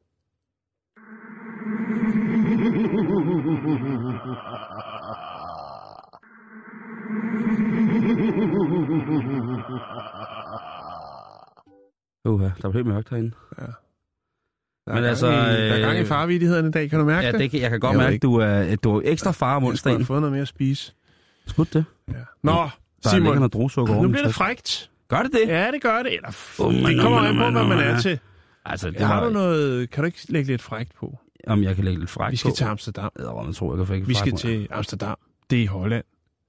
[12.26, 13.32] Uha, der er helt mørkt herinde.
[14.86, 15.36] Der Men altså, i, der
[15.76, 17.40] er gang i øh, farvidigheden i dag, kan du mærke Ja, det?
[17.40, 19.64] det kan, jeg kan godt Jeg mærke, at du er, du er ekstra far om
[19.64, 20.06] Jeg skulle have onsdagen.
[20.06, 20.94] fået noget mere at spise.
[21.48, 21.86] Skud det.
[22.08, 22.14] Ja.
[22.44, 22.70] Nå,
[23.04, 24.92] Der Simon, noget druesukker over nu min bliver det frægt.
[25.08, 25.48] Gør det det?
[25.48, 26.14] Ja, det gør det.
[26.16, 28.20] Eller, f- Oh, det kommer an på, hvad man er til.
[28.66, 29.90] Altså, det Har var, du noget...
[29.90, 31.20] Kan du ikke lægge lidt frægt på?
[31.48, 32.56] om jeg kan lægge lidt fræk Vi skal på.
[32.56, 33.12] til Amsterdam.
[33.18, 34.38] Jeg tror, jeg tror, jeg kan få ikke Vi skal på.
[34.38, 35.18] til Amsterdam.
[35.50, 36.04] Det er i Holland.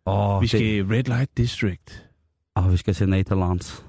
[0.06, 2.08] Åh, Vi det- skal i Red Light District.
[2.56, 3.86] Åh, vi skal til Netherlands.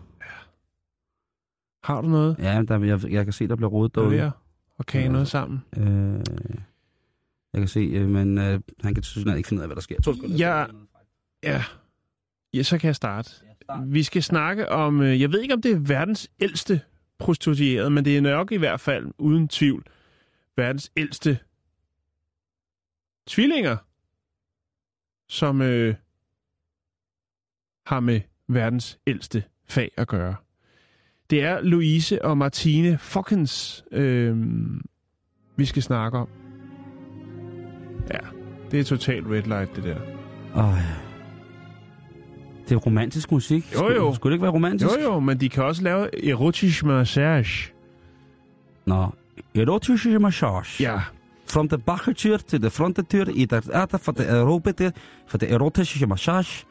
[1.84, 2.36] Har du noget?
[2.40, 4.32] Ja, der, jeg, jeg kan se, der bliver rodet er derude.
[4.80, 5.64] at kage noget sammen?
[5.78, 6.20] Øh,
[7.54, 9.82] jeg kan se, øh, men øh, han kan tydeligvis ikke finde ud af, hvad der
[9.82, 10.02] sker.
[10.02, 10.14] To.
[10.38, 10.66] Ja.
[11.44, 11.64] Ja.
[12.54, 13.30] Ja, så kan jeg starte.
[13.86, 16.82] Vi skal snakke om, øh, jeg ved ikke om det er verdens ældste
[17.20, 19.84] prostitueret, men det er nok i hvert fald uden tvivl
[20.58, 21.40] verdens ældste
[23.28, 23.78] tvillinger,
[25.28, 25.96] som øh,
[27.86, 30.36] har med verdens ældste fag at gøre.
[31.30, 34.38] Det er Louise og Martine Fokkens, øh,
[35.56, 36.30] vi skal snakke om.
[38.12, 38.20] Ja,
[38.72, 40.02] det er totalt red light, det der.
[40.56, 41.13] Åh, ja.
[42.74, 43.66] Det er romantisk musik.
[43.74, 44.14] Jo, Skulle- jo.
[44.14, 44.92] Skulle det ikke være romantisk?
[44.96, 47.72] Jo jo, men de kan også lave erotisk massage.
[48.86, 49.14] Nå,
[49.56, 50.84] erotische massage.
[50.84, 51.00] Ja,
[51.46, 54.94] From de bakkentür til de frontentür i der arte van de aerobiete,
[55.28, 56.66] van de erotische massage.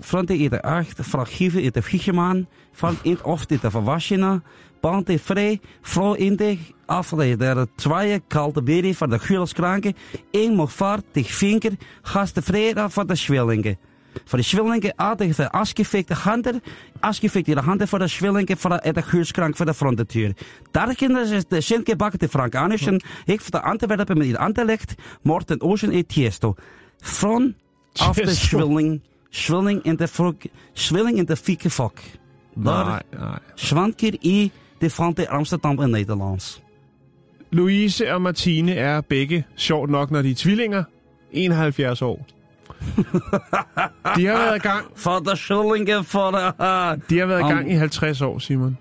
[0.00, 4.40] Fronte i de acht, fragieve i de ficheman, van in of de de verwaschena,
[4.80, 9.94] band de vrij, vrouw in de afleid, der twee kalte beri van de gulskranke,
[10.30, 11.72] een mag vaart, de vinker,
[12.02, 13.78] gas de vrede van de schwellingen.
[14.24, 16.62] Voor de schwellingen aardig de afgefikte handen,
[17.00, 20.36] afgefikte de handen voor de schwellingen voor de, de gulskrank voor de frontentür.
[20.70, 24.94] Daar kunnen ze de zin gebakken de Frankanischen, ik voor de Antwerpen met de Anderlecht,
[25.22, 26.54] Morten Ocean et Tiesto.
[26.98, 27.54] Van
[27.92, 28.46] af de Tiesto.
[28.46, 30.34] schwelling, schwelling in de frog,
[30.72, 31.98] schwelling in de fieke fok.
[32.54, 33.38] Daar nej, nej.
[33.54, 36.60] Zwankeer i de Front Amsterdam in Nederlands.
[37.50, 40.84] Louise og Martine er begge, sjovt nok, når de er tvillinger,
[41.30, 42.35] 71 år.
[44.16, 46.38] De har været i gang, For de schwellingen for de...
[47.10, 48.78] de har været i gang i 50 år, Simon.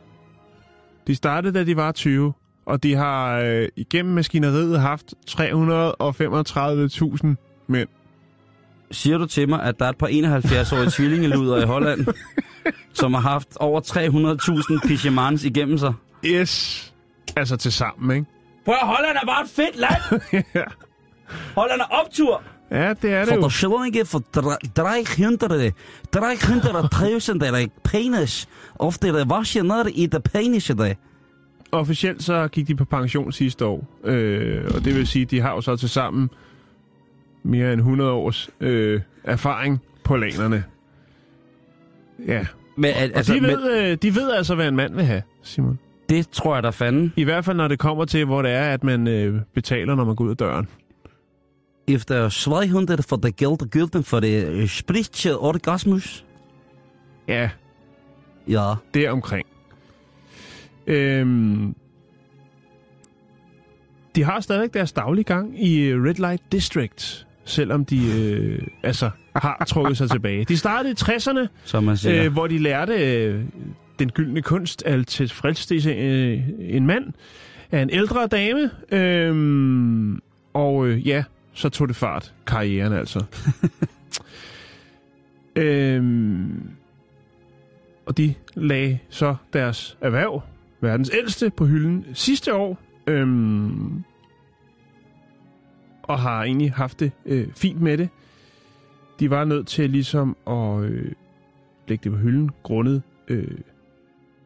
[1.08, 2.34] De startede, da de var 20,
[2.66, 5.36] og de har øh, igennem maskineriet haft 335.000
[7.68, 7.90] mænd.
[8.92, 12.06] Siger du til mig, at der er et par 71-årige tvillingeluder i Holland,
[12.94, 13.82] som har haft over
[14.82, 15.94] 300.000 pigemans igennem sig?
[16.26, 16.94] Yes.
[17.36, 18.28] Altså til sammen, ikke?
[18.66, 20.22] Prøv at Holland er bare et fedt land!
[21.58, 22.44] Holland er optur!
[22.72, 23.42] Ja, det er det For jo.
[23.44, 25.72] de schwellingen for 300,
[26.16, 28.48] 300.000 penis.
[28.80, 30.66] Of de wasje ned i de penis.
[30.78, 30.94] der.
[31.72, 35.42] Officielt så gik de på pension sidste år, øh, og det vil sige, at de
[35.42, 36.30] har jo så til sammen
[37.44, 40.64] mere end 100 års øh, erfaring på lanerne.
[42.28, 42.46] Ja,
[42.78, 45.22] Men, og altså, de, men, ved, øh, de ved altså, hvad en mand vil have,
[45.44, 45.80] Simon.
[46.10, 47.14] det tror jeg da fanden.
[47.16, 50.06] I hvert fald, når det kommer til, hvor det er, at man øh, betaler, når
[50.06, 50.68] man går ud af døren.
[51.88, 56.26] Efter 200 for de geld gulden for det øh, spritje orgasmus.
[57.28, 57.50] Ja,
[58.48, 58.74] Ja.
[58.94, 59.48] det omkring.
[60.88, 61.76] Øhm,
[64.16, 69.10] de har stadigvæk deres daglige gang i øh, Red Light District, selvom de øh, altså
[69.36, 70.46] har trukket sig tilbage.
[70.46, 72.24] De startede i 60'erne, Som man siger.
[72.26, 72.94] øh, hvor de lærte
[73.26, 73.44] øh,
[74.00, 77.14] den gyldne kunst at tilfredsstille øh, en mand
[77.72, 78.70] af en ældre dame.
[78.92, 80.18] Øh,
[80.54, 81.24] og øh, ja,
[81.56, 82.34] så tog det fart.
[82.48, 83.26] Karrieren altså.
[85.56, 86.70] øhm,
[88.06, 90.42] og de lagde så deres erhverv,
[90.82, 92.80] verdens ældste, på hylden sidste år.
[93.08, 94.04] Øhm,
[96.04, 98.10] og har egentlig haft det øh, fint med det.
[99.20, 101.12] De var nødt til ligesom at øh,
[101.88, 103.58] lægge det på hylden, grundet øh,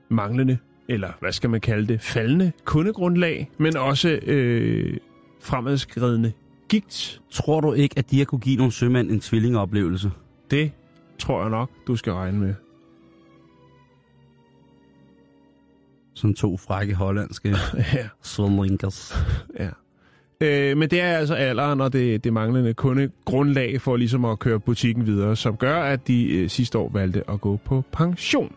[0.09, 4.97] manglende, eller hvad skal man kalde det, faldende kundegrundlag, men også øh,
[5.41, 6.31] fremadskridende
[6.69, 7.21] gigt.
[7.31, 10.11] Tror du ikke, at de har kunne give nogle sømænd en tvillingeoplevelse?
[10.51, 10.71] Det
[11.19, 12.53] tror jeg nok, du skal regne med.
[16.13, 17.49] Som to frække hollandske
[17.93, 18.07] ja.
[18.21, 19.13] swillingers.
[19.59, 19.69] ja.
[20.41, 24.59] Øh, men det er altså alderen og det, det manglende kundegrundlag for ligesom at køre
[24.59, 28.55] butikken videre, som gør, at de øh, sidste år valgte at gå på pension.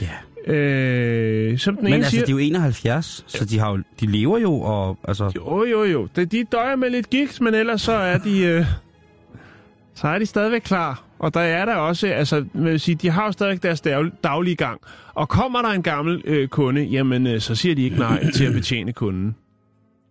[0.00, 0.16] Ja.
[0.46, 3.82] Øh, som den Men ene altså, siger, de er jo 71, så de, har jo,
[4.00, 5.32] de lever jo, og altså...
[5.36, 6.08] Jo, jo, jo.
[6.16, 8.64] De, de døjer med lidt gigt, men ellers så er de, øh,
[9.94, 13.24] så er de stadigvæk klar Og der er der også, altså, vil sige, de har
[13.26, 14.80] jo stadig deres dag- daglige gang.
[15.14, 18.44] Og kommer der en gammel øh, kunde, jamen, øh, så siger de ikke nej til
[18.44, 19.34] at betjene kunden.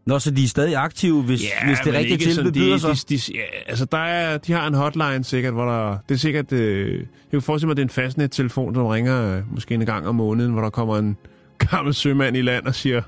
[0.09, 2.95] Nå, så de er stadig aktive, hvis, ja, hvis det rigtige ikke tilbud byder de,
[2.95, 3.09] sig?
[3.09, 5.97] de, de, ja, altså, der er, de har en hotline sikkert, hvor der...
[6.09, 6.51] Det er sikkert...
[6.51, 9.85] Øh, jeg kan forestille mig, at det er en fastnet-telefon, som ringer øh, måske en
[9.85, 11.17] gang om måneden, hvor der kommer en
[11.71, 13.01] gammel sømand i land og siger...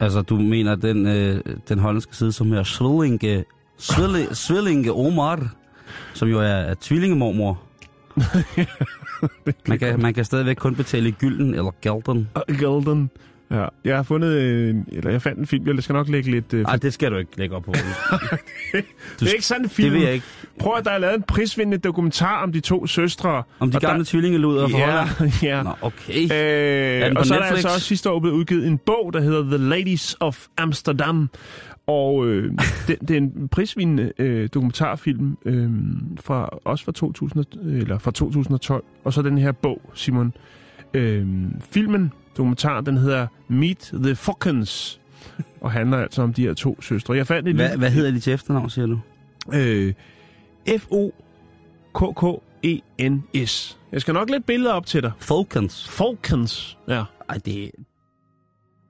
[0.00, 3.44] Altså, du mener, den, øh, den hollandske side, som hedder Svillinge,
[3.78, 5.54] Svillinge, Svillinge Omar,
[6.14, 7.62] som jo er, er tvillingemormor.
[9.68, 12.28] man, kan, man kan stadigvæk kun betale i gylden eller gælden.
[12.60, 13.10] Golden.
[13.50, 14.28] Ja, jeg har fundet...
[14.32, 16.54] Øh, eller jeg fandt en film, jeg skal nok lægge lidt...
[16.54, 17.72] Øh, Ej, det skal du ikke lægge op på.
[19.20, 19.86] det er ikke sådan en film.
[19.90, 20.26] Det vil jeg ikke.
[20.60, 23.42] Prøv at der er lavet en prisvindende dokumentar om de to søstre.
[23.58, 25.32] Om de Og der- gamle tvillingeluder fra Ja, Holland.
[25.42, 25.62] ja.
[25.62, 26.22] Nå, okay.
[26.22, 27.50] Øh, og så er der Netflix?
[27.50, 31.30] altså også sidste år blevet udgivet en bog, der hedder The Ladies of Amsterdam.
[31.86, 32.52] Og øh,
[32.88, 35.70] det, det er en prisvindende øh, dokumentarfilm, øh,
[36.20, 38.84] fra, også fra, 2000, eller fra 2012.
[39.04, 40.32] Og så den her bog, Simon.
[40.94, 41.26] Øh,
[41.70, 45.00] filmen, dokumentaren, den hedder Meet the Fockens.
[45.60, 47.14] Og handler altså om de her to søstre.
[47.14, 49.00] Jeg fandt et Hvad, lille- hvad hedder de til efternavn, siger du?
[49.54, 49.94] Øh,
[52.38, 53.78] F-O-K-K-E-N-S.
[53.92, 55.12] Jeg skal nok lægge billeder op til dig.
[55.18, 55.88] Falcons.
[55.88, 56.78] Falcons.
[56.88, 57.04] Ja.
[57.28, 57.44] Ej, det,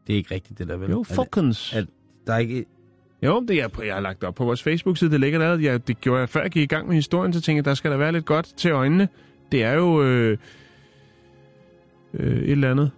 [0.06, 0.90] det er ikke rigtigt, det der vel?
[0.90, 1.72] Jo, Er Falcons.
[1.72, 1.84] er-
[2.26, 2.64] Der er ikke...
[3.22, 5.10] Jo, det er, jeg har lagt op på vores Facebook-side.
[5.10, 5.58] Det ligger der.
[5.58, 7.74] Jeg, det gjorde jeg før jeg gik i gang med historien, så tænkte jeg, der
[7.74, 9.08] skal der være lidt godt til øjnene.
[9.52, 10.38] Det er jo øh,
[12.14, 12.90] øh, et eller andet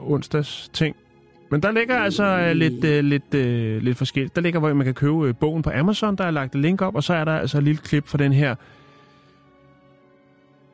[0.00, 0.96] onsdags ting.
[1.50, 4.36] Men der ligger altså øh, lidt, øh, lidt, øh, lidt forskelligt.
[4.36, 6.16] Der ligger, hvor man kan købe øh, bogen på Amazon.
[6.16, 8.18] Der er lagt et link op, og så er der altså et lille klip fra
[8.18, 8.54] den her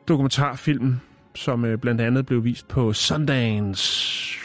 [0.07, 0.95] dokumentarfilm,
[1.35, 4.39] som øh, blandt andet blev vist på Sundance.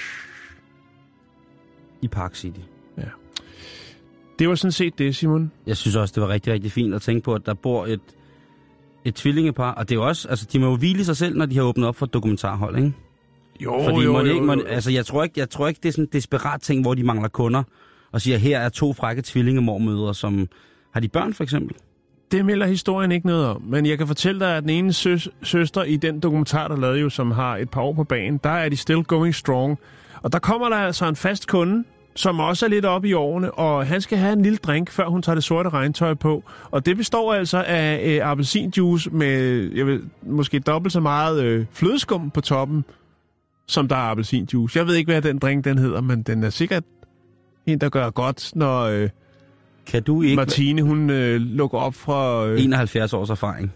[2.02, 2.60] I Park City.
[4.40, 5.52] Det var sådan set det, Simon.
[5.66, 8.00] Jeg synes også, det var rigtig, rigtig fint at tænke på, at der bor et,
[9.04, 9.72] et tvillingepar.
[9.72, 10.28] Og det er jo også...
[10.28, 12.76] Altså, de må jo hvile sig selv, når de har åbnet op for et dokumentarhold,
[12.76, 12.92] ikke?
[13.64, 16.04] Jo, Fordi man ikke, man, altså, jeg, tror ikke, jeg tror ikke, det er sådan
[16.04, 17.62] en desperat ting, hvor de mangler kunder.
[18.12, 20.48] Og siger, her er to frække tvillingemormødre, som...
[20.92, 21.76] Har de børn, for eksempel?
[22.32, 25.28] Det melder historien ikke noget om, men jeg kan fortælle dig, at den ene søs,
[25.42, 28.50] søster i den dokumentar, der lavede jo, som har et par år på banen, der
[28.50, 29.78] er de still going strong.
[30.22, 33.50] Og der kommer der altså en fast kunde, som også er lidt oppe i årene,
[33.50, 36.44] og han skal have en lille drink, før hun tager det sorte regntøj på.
[36.70, 39.36] Og det består altså af øh, appelsinjuice med,
[39.74, 42.84] jeg ved, måske dobbelt så meget øh, flødeskum på toppen,
[43.70, 44.78] som der er appelsinjuice.
[44.78, 46.84] Jeg ved ikke, hvad den drink den hedder, men den er sikkert
[47.66, 49.08] en, der gør godt, når øh,
[49.86, 50.36] Kan du ikke...
[50.36, 52.46] Martine, hun øh, lukker op fra...
[52.46, 53.72] Øh, 71 års erfaring.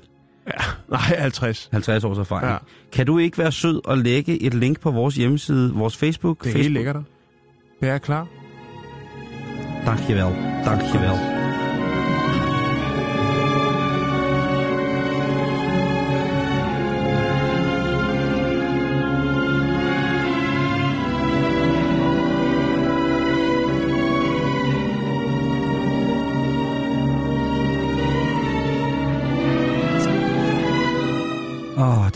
[0.88, 1.68] nej, 50.
[1.72, 2.46] 50 års erfaring.
[2.46, 2.52] Ja.
[2.54, 2.58] Ja.
[2.92, 6.44] Kan du ikke være sød og lægge et link på vores hjemmeside, vores Facebook?
[6.44, 6.62] Det er Facebook.
[6.62, 6.96] helt lækkert.
[7.80, 8.28] Det er klar.
[9.86, 10.34] Dankjewel.
[10.64, 11.10] Dankjewel.
[11.10, 11.33] Åh, oh,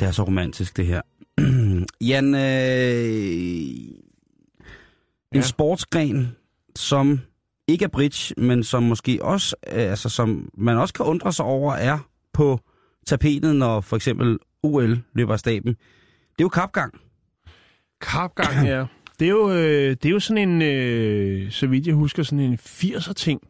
[0.09, 1.01] er så romantisk, det her.
[2.09, 2.41] Jan, øh,
[5.33, 5.41] en Ja.
[5.41, 6.37] sportsgren,
[6.77, 7.21] som
[7.69, 11.45] ikke er bridge, men som måske også, øh, altså som man også kan undre sig
[11.45, 11.99] over, er
[12.33, 12.61] på
[13.07, 15.73] tapetet, når for eksempel OL løber af staben.
[15.73, 17.01] Det er jo kapgang.
[18.01, 18.85] Kapgang, ja.
[19.21, 22.41] Det er jo, øh, det er jo sådan en, øh, så vidt jeg husker, sådan
[22.41, 23.41] en 80'er ting.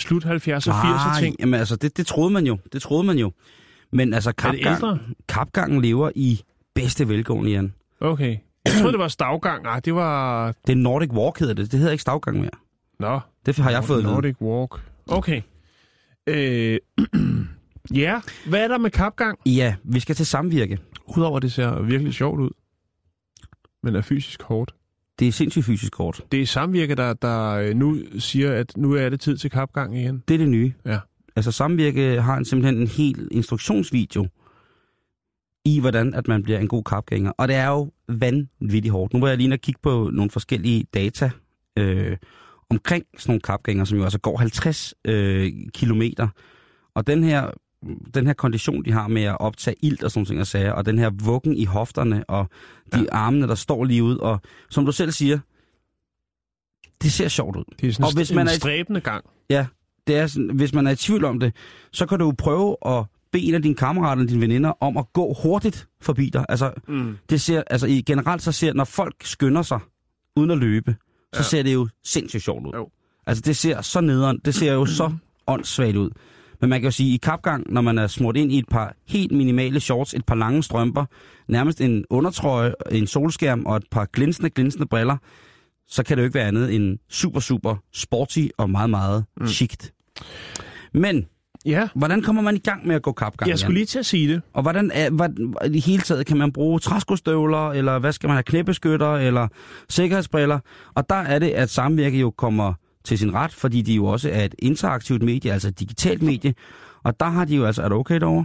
[0.00, 1.36] Slut 70'er, 80'er ting.
[1.40, 2.58] Jamen altså, det, det troede man jo.
[2.72, 3.32] Det troede man jo.
[3.92, 6.40] Men altså, kapgang, kapgangen lever i
[6.74, 7.74] bedste velgående, Jan.
[8.00, 8.36] Okay.
[8.64, 9.62] Jeg troede, det var stavgang.
[9.62, 10.46] Nej, det var...
[10.66, 11.72] Det er Nordic Walk, hedder det.
[11.72, 12.50] Det hedder ikke stavgang mere.
[12.98, 14.04] Nå, Det har jeg fået.
[14.04, 14.80] Nordic Walk.
[15.06, 15.42] Okay.
[16.26, 16.78] Øh,
[17.94, 19.38] ja, hvad er der med kapgang?
[19.46, 20.78] Ja, vi skal til samvirke.
[21.16, 22.50] Udover det ser virkelig sjovt ud,
[23.82, 24.74] men er fysisk hårdt.
[25.18, 26.20] Det er sindssygt fysisk kort.
[26.32, 29.98] Det er samvirke, der, der øh, nu siger, at nu er det tid til kapgang
[29.98, 30.22] igen.
[30.28, 30.72] Det er det nye.
[30.86, 30.98] Ja.
[31.38, 34.26] Altså Samvirke har en, simpelthen en hel instruktionsvideo
[35.64, 37.32] i, hvordan at man bliver en god kapgænger.
[37.38, 39.14] Og det er jo vanvittigt hårdt.
[39.14, 41.30] Nu var jeg lige og kigge på nogle forskellige data
[41.78, 42.16] øh,
[42.70, 46.28] omkring sådan nogle kapgænger, som jo altså går 50 øh, kilometer.
[46.94, 47.50] Og den her,
[48.14, 50.72] den her kondition, de har med at optage ilt og sådan nogle ting og sager,
[50.72, 52.46] og den her vuggen i hofterne, og
[52.94, 53.04] de ja.
[53.10, 55.38] armene, der står lige ud, og som du selv siger,
[57.02, 57.64] det ser sjovt ud.
[57.80, 59.24] Det er sådan Og hvis en man er stræbende gang.
[59.50, 59.66] Ja,
[60.08, 61.54] det er sådan, hvis man er i tvivl om det,
[61.92, 64.96] så kan du jo prøve at bede en af dine kammerater eller dine veninder om
[64.96, 66.44] at gå hurtigt forbi dig.
[66.48, 67.16] Altså, Mm.
[67.30, 69.80] det ser, altså i generelt så ser, når folk skynder sig
[70.36, 70.96] uden at løbe,
[71.32, 71.42] så Ja.
[71.42, 72.72] ser det jo sindssygt sjovt ud.
[72.74, 72.88] Jo.
[73.26, 75.12] Altså det ser så nederen, det ser jo så
[75.46, 76.10] åndssvagt ud.
[76.60, 78.68] Men man kan jo sige, at i kapgang, når man er smurt ind i et
[78.70, 81.04] par helt minimale shorts, et par lange strømper,
[81.48, 85.16] nærmest en undertrøje, en solskærm og et par glinsende, glinsende briller,
[85.88, 89.46] så kan det jo ikke være andet end super, super sporty og meget, meget mm.
[89.46, 89.92] chict.
[90.92, 91.26] Men
[91.66, 93.50] Ja, hvordan kommer man i gang med at gå kapgang?
[93.50, 94.42] jeg skulle lige til at sige det.
[94.52, 95.28] Og hvordan er, hvad,
[95.70, 99.48] i hele taget, kan man bruge træskostøvler, eller hvad skal man have, knæbeskytter, eller
[99.88, 100.58] sikkerhedsbriller?
[100.94, 102.72] Og der er det, at samvirke jo kommer
[103.04, 106.54] til sin ret, fordi de jo også er et interaktivt medie, altså et digitalt medie.
[107.04, 108.44] Og der har de jo altså, er det okay derovre?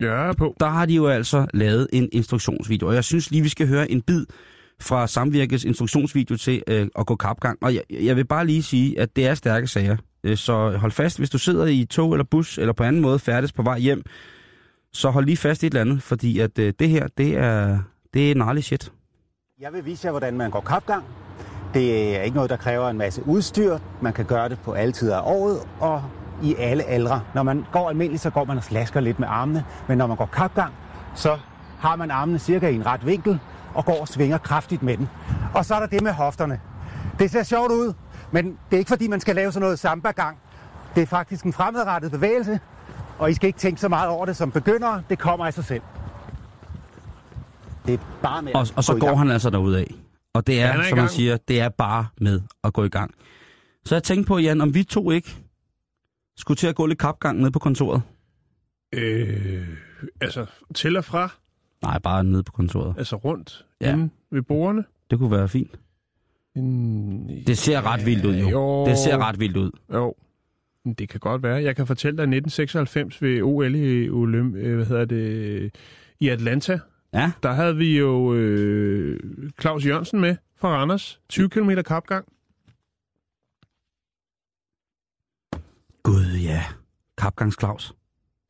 [0.00, 0.54] Ja, på.
[0.60, 3.90] Der har de jo altså lavet en instruktionsvideo, og jeg synes lige, vi skal høre
[3.90, 4.26] en bid
[4.80, 7.58] fra Samvirkes instruktionsvideo til øh, at gå kapgang.
[7.62, 9.96] Og jeg, jeg vil bare lige sige, at det er stærke sager.
[10.24, 13.18] Øh, så hold fast, hvis du sidder i tog eller bus, eller på anden måde
[13.18, 14.02] færdes på vej hjem,
[14.92, 17.78] så hold lige fast i et eller andet, fordi at øh, det her, det er,
[18.14, 18.92] det er gnarlig shit.
[19.60, 21.04] Jeg vil vise jer, hvordan man går kapgang.
[21.74, 23.78] Det er ikke noget, der kræver en masse udstyr.
[24.00, 26.02] Man kan gøre det på alle tider af året og
[26.42, 27.22] i alle aldre.
[27.34, 29.64] Når man går almindeligt, så går man og slasker lidt med armene.
[29.88, 30.74] Men når man går kapgang,
[31.14, 31.38] så
[31.78, 33.38] har man armene cirka i en ret vinkel
[33.74, 35.08] og går og svinger kraftigt med den.
[35.54, 36.60] Og så er der det med hofterne.
[37.18, 37.92] Det ser sjovt ud,
[38.32, 40.38] men det er ikke fordi, man skal lave sådan noget samba-gang.
[40.94, 42.60] Det er faktisk en fremadrettet bevægelse,
[43.18, 45.02] og I skal ikke tænke så meget over det som begyndere.
[45.10, 45.82] Det kommer af sig selv.
[47.86, 49.18] Det er bare med Og, at og så gå i går gang.
[49.18, 49.94] han altså derud af.
[50.34, 53.14] Og det er, er som man siger, det er bare med at gå i gang.
[53.84, 55.36] Så jeg tænkte på, Jan, om vi to ikke
[56.36, 58.02] skulle til at gå lidt kapgang ned på kontoret.
[58.92, 59.68] Øh,
[60.20, 61.28] altså, til og fra,
[61.82, 62.94] Nej, bare nede på kontoret.
[62.98, 63.86] altså rundt, Ja.
[63.86, 63.92] ja.
[63.92, 64.84] inde ved bordene.
[65.10, 65.78] Det kunne være fint.
[67.46, 68.48] Det ser ret vildt ud, jo.
[68.50, 68.86] jo.
[68.86, 69.70] Det ser ret vildt ud.
[69.94, 70.14] Jo,
[70.98, 71.62] det kan godt være.
[71.62, 75.74] Jeg kan fortælle dig, at 1996 ved OL i, Olymp, øh, hvad hedder det,
[76.20, 76.78] i Atlanta,
[77.12, 79.20] Ja, der havde vi jo øh,
[79.60, 81.20] Claus Jørgensen med fra Randers.
[81.28, 82.24] 20 km kapgang.
[86.02, 86.64] Gud ja.
[87.18, 87.92] Kapgangs Claus.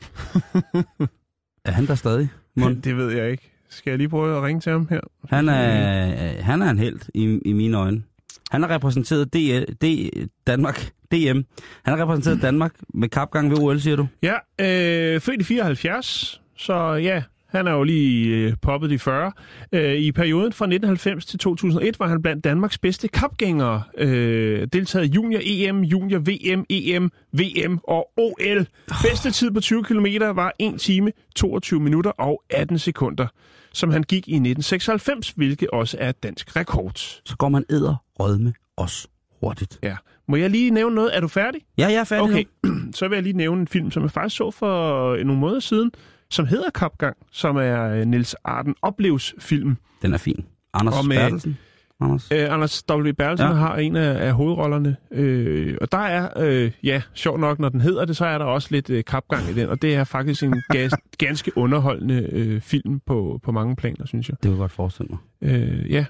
[1.65, 2.29] er han der stadig?
[2.55, 2.81] Mon?
[2.81, 3.53] Det ved jeg ikke.
[3.71, 5.01] Skal jeg lige prøve at ringe til ham her?
[5.29, 8.03] Han er, han er en held i, i mine øjne.
[8.51, 9.37] Han har repræsenteret D,
[9.83, 10.11] D,
[10.47, 11.41] Danmark, DM.
[11.83, 14.07] Han har repræsenteret Danmark med kapgang ved OL, siger du?
[14.23, 19.33] Ja, øh, født i 74, så ja, han er jo lige øh, poppet i 40.
[19.73, 23.83] Øh, I perioden fra 1990 til 2001 var han blandt Danmarks bedste kapgængere.
[23.99, 28.67] Øh, deltaget junior EM, junior VM, EM, VM og OL.
[29.03, 33.27] Bedste tid på 20 km var 1 time, 22 minutter og 18 sekunder,
[33.73, 36.97] som han gik i 1996, hvilket også er dansk rekord.
[37.25, 39.09] Så går man æder rødme også
[39.41, 39.79] hurtigt.
[39.83, 39.97] Ja.
[40.29, 41.17] Må jeg lige nævne noget?
[41.17, 41.61] Er du færdig?
[41.79, 42.93] Ja, jeg er færdig Okay, nu.
[42.99, 45.91] så vil jeg lige nævne en film, som jeg faktisk så for nogle måneder siden,
[46.31, 49.77] som hedder Kapgang, som er øh, Niels Arden oplevelsfilm.
[50.03, 50.45] Den er fin.
[50.75, 51.59] Anders Og med- Bertelsen.
[52.01, 52.29] Anders.
[52.33, 53.13] Øh, Anders W.
[53.13, 53.55] Bertelsen Ja.
[53.55, 57.81] har en af, af hovedrollerne, øh, og der er, øh, ja, sjov nok, når den
[57.81, 60.43] hedder det, så er der også lidt øh, kapgang i den, og det er faktisk
[60.43, 64.37] en gas, ganske underholdende øh, film på, på mange planer, synes jeg.
[64.43, 65.19] Det kunne godt forestille mig.
[65.53, 66.07] Øh, ja,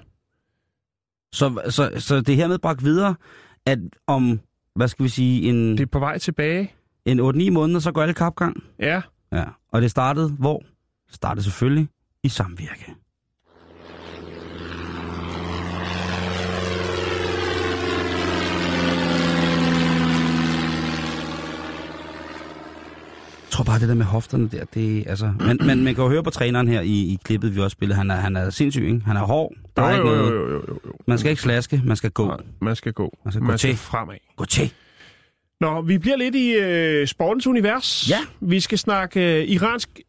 [1.33, 3.15] Så, så, så det er hermed bragt videre,
[3.65, 4.39] at om,
[4.75, 6.71] hvad skal vi sige, en, det er på vej tilbage.
[7.05, 8.63] en 8-9 måneder, så går alle kapgang.
[8.79, 9.01] Ja,
[9.31, 9.43] Ja.
[9.71, 10.59] Og det startede hvor?
[11.07, 11.89] Det startede selvfølgelig
[12.23, 12.95] i samvirke.
[23.45, 25.33] Jeg tror bare, det der med hofterne der, det altså...
[25.39, 27.97] Men, men man kan jo høre på træneren her i, i klippet, vi også spillede,
[27.97, 29.01] han er, han er sindssyg, ikke?
[29.05, 29.53] Han er hård.
[29.75, 30.31] Der er jo, ikke noget.
[30.31, 30.91] jo, jo, jo, jo.
[31.07, 32.27] Man skal ikke slaske, man skal gå.
[32.27, 33.17] Nej, man skal gå.
[33.25, 33.77] Man skal gå man skal til.
[33.77, 34.15] fremad.
[34.35, 34.73] Gå til.
[35.59, 38.09] Nå, vi bliver lidt i øh, sportens univers.
[38.09, 38.17] Ja.
[38.41, 39.99] Vi skal snakke øh, iransk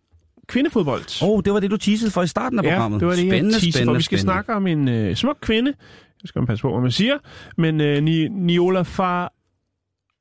[0.47, 1.23] kvindefodbold.
[1.23, 3.01] Åh, oh, det var det, du teasede for i starten af ja, programmet.
[3.01, 3.95] det var det, jeg spændende, teasede for.
[3.95, 4.33] Vi skal spændende.
[4.35, 5.75] snakke om en øh, smuk kvinde.
[6.23, 7.19] Det skal man passe på, hvad man siger.
[7.57, 9.33] Men øh, Ni- Niola Far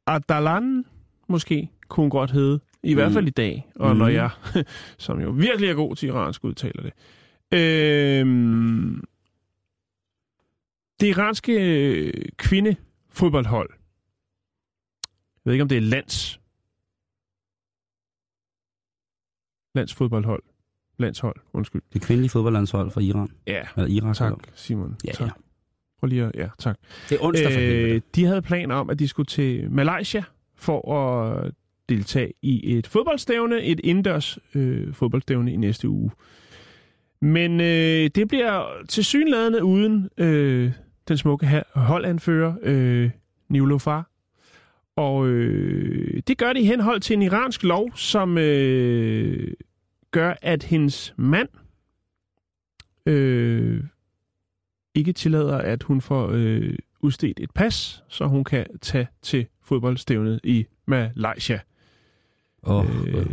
[0.07, 0.86] Adalan,
[1.30, 2.59] måske, kunne hun godt hedde.
[2.84, 2.95] I mm.
[2.95, 3.67] hvert fald i dag.
[3.75, 3.97] Og Mm.
[3.97, 4.30] når jeg,
[4.97, 6.93] som jo virkelig er god til iransk, udtaler det.
[7.59, 9.03] Øhm,
[10.99, 13.69] det iranske øh, kvindefodboldhold.
[15.50, 16.39] Jeg ved ikke, om det er lands.
[19.76, 20.43] Landsfodboldhold.
[20.97, 21.82] Landshold, undskyld.
[21.93, 23.30] Det kvindelige fodboldlandshold fra Iran.
[23.47, 24.16] Ja, Eller Irak.
[24.16, 24.95] tak eller- Simon.
[25.06, 25.28] Ja, tak.
[25.28, 25.32] ja.
[26.00, 26.32] Prøv lige at...
[26.36, 26.78] Ja, tak.
[27.10, 27.60] Det er onsdag for.
[27.62, 30.24] Øh, de havde planer om, at de skulle til Malaysia
[30.56, 31.52] for at
[31.89, 36.12] deltage i et fodboldstævne, et indendørs øh, fodboldstævne i næste uge.
[37.22, 40.72] Men øh, det bliver til synladende uden øh,
[41.08, 43.12] den smukke holdanfører, øh,
[43.50, 44.10] Niulofar.
[45.00, 49.54] Og øh, det gør de i henhold til en iransk lov, som øh,
[50.12, 51.50] gør, at hendes mand
[53.06, 53.84] øh,
[54.95, 60.39] ikke tillader, at hun får øh, udstedt et pas, så hun kan tage til fodboldstævnet
[60.43, 61.60] i Malaysia.
[62.64, 63.26] Åh, Øh,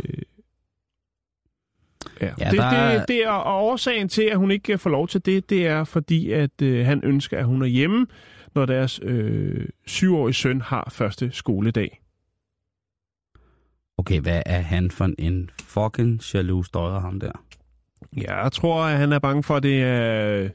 [2.21, 4.89] Ja, Ja, det, der er- det, det er, og årsagen til, at hun ikke får
[4.89, 8.07] lov til det, det er fordi, at øh, han ønsker, at hun er hjemme,
[8.55, 12.01] når deres øh, syvårige søn har første skoledag.
[13.97, 17.31] okay, hvad er han for en fucking jaloux støjer ham der?
[18.17, 20.49] Ja, jeg tror, at han er bange for, at det, er,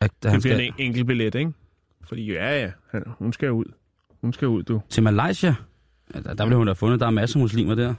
[0.00, 1.52] At det han bliver skal en enkelt billet, ikke?
[2.08, 3.64] Fordi ja, ja, han, hun skal ud.
[4.20, 4.80] Hun skal ud, du.
[4.88, 5.54] til Malaysia?
[6.14, 7.94] Ja, der, der blev hun da fundet, der er masser af muslimer der.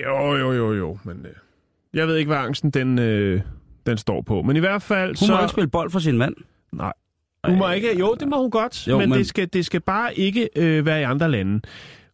[0.00, 1.32] Jo, jo, jo, jo, men øh,
[1.94, 3.40] jeg ved ikke, hvad angsten den, øh,
[3.86, 4.42] den står på.
[4.42, 5.32] Men i hvert fald, Hun så...
[5.32, 6.34] må ikke spille bold for sin mand.
[6.72, 6.92] Nej.
[7.46, 9.18] Hun må ikke, jo, det må hun godt, Jo, men, men-.
[9.18, 11.60] Det, skal, det skal bare ikke øh, være i andre lande.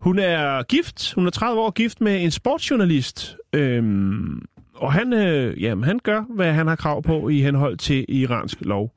[0.01, 4.43] Hun er gift, hun er 30 år gift med en sportsjournalist, øhm,
[4.75, 8.59] og han, øh, jamen, han gør, hvad han har krav på i henhold til iransk
[8.61, 8.93] lov.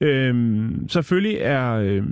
[0.00, 2.02] Øhm, selvfølgelig er øh,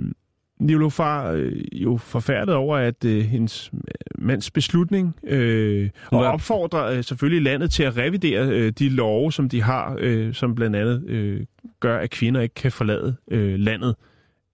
[0.59, 3.71] Nilofar øh, jo forfærdet over, at øh, hendes
[4.17, 9.31] mands beslutning øh, og er- opfordrer øh, selvfølgelig landet til at revidere øh, de love,
[9.31, 11.45] som de har, øh, som blandt andet øh,
[11.79, 13.95] gør, at kvinder ikke kan forlade øh, landet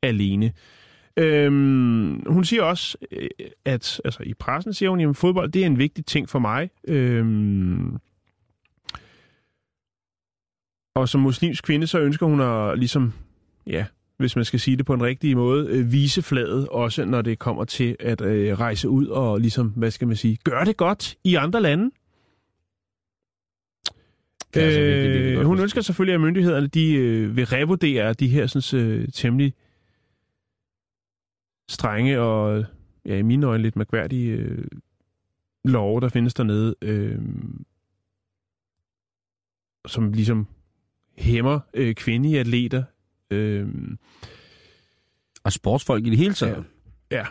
[0.04, 0.52] alene.
[1.18, 3.30] Øhm, hun siger også, øh,
[3.66, 6.70] at altså, i pressen siger hun, at fodbold det er en vigtig ting for mig.
[6.88, 7.98] Øhm,
[10.96, 13.14] og som muslimsk kvinde, så ønsker hun at ligesom,
[13.68, 13.86] ja,
[14.22, 17.40] hvis man skal sige det på en rigtig måde, øh, vise flaget, også når det
[17.40, 21.16] kommer til at øh, rejse ud og ligesom, hvad skal man sige, gøre det godt
[21.24, 21.92] i andre lande.
[24.54, 28.14] Er altså virkelig, virkelig Øh, godt hun ønsker selvfølgelig, at myndighederne de, øh, vil revurdere
[28.14, 29.54] de her sådan, øh, temmelig
[31.70, 32.66] strenge og
[33.06, 34.66] ja, i mine øjne lidt mærkværdige øh,
[35.66, 37.20] love, der findes dernede, øh,
[39.88, 40.48] som ligesom
[41.18, 42.84] hæmmer øh, kvindelige atleter.
[43.32, 43.68] Øh,
[45.44, 46.64] Og sportsfolk i det hele taget.
[47.12, 47.24] Ja.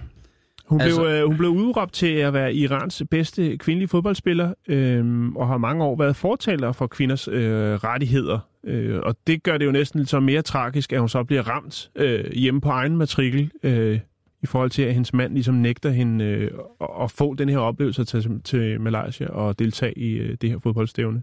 [0.66, 5.28] Hun, Altså- blev, øh, hun blev udråbt til at være Irans bedste kvindelige fodboldspiller, øh,
[5.36, 8.38] og har mange år været fortaler for kvinders øh, rettigheder.
[8.64, 11.48] Øh, og det gør det jo næsten lidt så mere tragisk, at hun så bliver
[11.48, 13.98] ramt øh, hjemme på egen matrikel, øh,
[14.42, 17.58] i forhold til, at hendes mand ligesom nægter hende øh, at, at få den her
[17.58, 21.22] oplevelse til, til Malaysia og deltage i øh, det her fodboldstævne.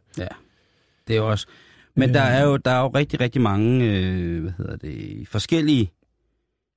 [1.08, 1.48] Det er jo også...
[1.98, 5.92] Men der er jo, der er jo rigtig, rigtig mange øh, hvad hedder det, forskellige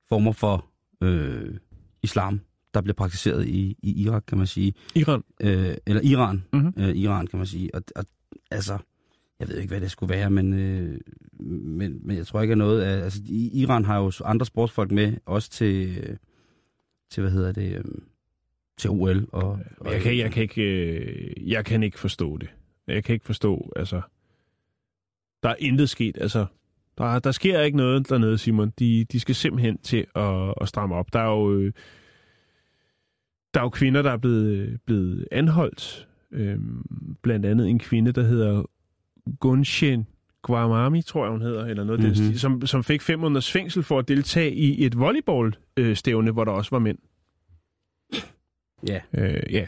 [0.09, 0.65] former for
[1.01, 1.57] øh,
[2.03, 2.41] islam,
[2.73, 4.73] der bliver praktiseret i, i Irak, kan man sige.
[4.95, 5.23] Iran.
[5.41, 6.43] Øh, eller Iran.
[6.53, 6.73] Mhm.
[6.77, 7.75] Øh, Iran, kan man sige.
[7.75, 8.05] Og, og
[8.51, 8.77] altså,
[9.39, 10.99] jeg ved ikke, hvad det skulle være, men, øh,
[11.49, 13.03] men, men jeg tror ikke, at noget af...
[13.03, 13.21] Altså,
[13.53, 16.17] Iran har jo andre sportsfolk med, også til, øh,
[17.11, 17.83] til hvad hedder det, øh,
[18.77, 19.27] til OL.
[19.31, 22.49] Og, Men Jeg kan, jeg, kan ikke, øh, jeg kan ikke forstå det.
[22.87, 24.01] Jeg kan ikke forstå, altså...
[25.43, 26.45] Der er intet sket, altså...
[26.97, 28.73] Der, der sker ikke noget dernede, Simon.
[28.79, 31.13] De, de skal simpelthen til at, at stramme op.
[31.13, 31.73] Der er jo, øh,
[33.53, 36.07] der er jo kvinder, der er blevet, blevet anholdt.
[36.31, 36.85] Øhm,
[37.21, 38.63] blandt andet en kvinde, der hedder
[39.39, 40.07] Gunshen
[40.41, 42.09] Guamami, tror jeg, hun hedder, eller noget mm-hmm.
[42.09, 42.15] Mhm.
[42.15, 46.43] den stil, som, som fik fem måneders fængsel for at deltage i et volleyballstævne, hvor
[46.43, 46.97] der også var mænd.
[48.87, 49.01] Ja.
[49.13, 49.65] Øh, ja.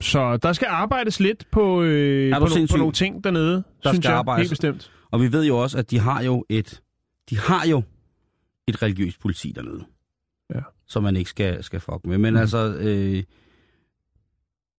[0.00, 4.04] Så der skal arbejdes lidt på, øh, på, no, på nogle ting dernede, Der synes
[4.04, 4.42] skal jeg, arbejdes.
[4.42, 4.92] helt bestemt.
[5.10, 6.82] Og vi ved jo også, at de har jo et,
[7.30, 7.82] de har jo
[8.68, 9.84] et religiøst politi dernede.
[10.54, 10.60] Ja.
[10.86, 12.18] Som man ikke skal, skal fuck med.
[12.18, 12.40] Men mm.
[12.40, 13.22] altså, øh,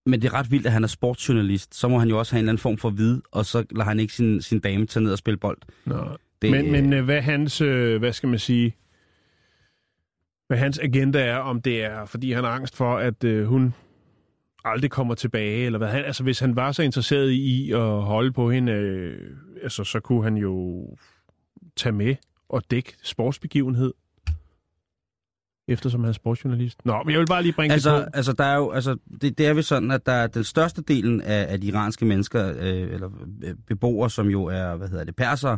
[0.06, 1.74] men det er ret vildt, at han er sportsjournalist.
[1.74, 3.88] Så må han jo også have en eller anden form for vid, og så lader
[3.88, 5.58] han ikke sin, sin dame tage ned og spille bold.
[5.84, 6.04] Nå.
[6.42, 8.76] Det, Men, men øh, hvad hans, øh, hvad skal man sige,
[10.46, 13.74] hvad hans agenda er, om det er, fordi han har angst for, at øh, hun
[14.64, 18.32] aldrig kommer tilbage, eller hvad han, altså hvis han var så interesseret i at holde
[18.32, 20.86] på hende, øh, altså så kunne han jo
[21.76, 22.14] tage med
[22.48, 23.92] og dække sportsbegivenhed,
[25.68, 26.78] eftersom han er sportsjournalist.
[26.84, 28.10] Nå, men jeg vil bare lige bringe Altså, det på.
[28.16, 30.82] altså, der er jo, altså det, det er jo sådan, at der er den største
[30.82, 33.10] delen af, af de iranske mennesker, øh, eller
[33.44, 35.50] øh, beboere, som jo er, hvad hedder det, persere,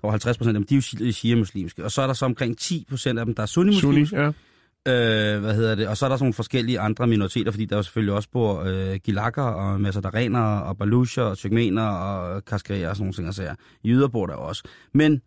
[0.00, 1.84] der var 50 procent af dem, de er jo shi- shia-muslimske.
[1.84, 4.16] Og så er der så omkring 10 procent af dem, der er Sunni, sunni-muslimske.
[4.20, 4.32] ja.
[4.88, 5.88] Øh, hvad hedder det?
[5.88, 8.62] Og så er der sådan nogle forskellige andre minoriteter, fordi der jo selvfølgelig også bor
[8.62, 13.26] øh, gilakker og masadarener og baluscher og tyrkmener og kaskerier og sådan nogle ting.
[13.26, 13.54] Altså,
[13.84, 14.62] jøder bor der også.
[14.94, 15.22] Men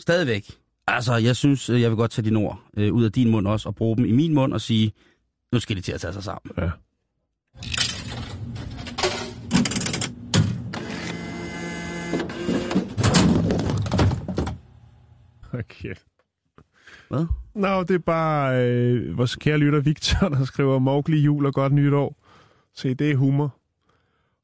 [0.00, 0.50] stadigvæk,
[0.86, 3.46] altså jeg synes, øh, jeg vil godt tage dine ord øh, ud af din mund
[3.46, 4.92] også og bruge dem i min mund og sige,
[5.52, 6.52] nu skal de til at tage sig sammen.
[6.58, 6.70] ja.
[15.52, 15.94] Okay.
[17.08, 17.26] Hvad?
[17.54, 21.72] Nå, det er bare øh, vores kære lytter Victor, der skriver Mowgli jul og godt
[21.72, 22.16] nytår.
[22.74, 23.56] Se, det er humor.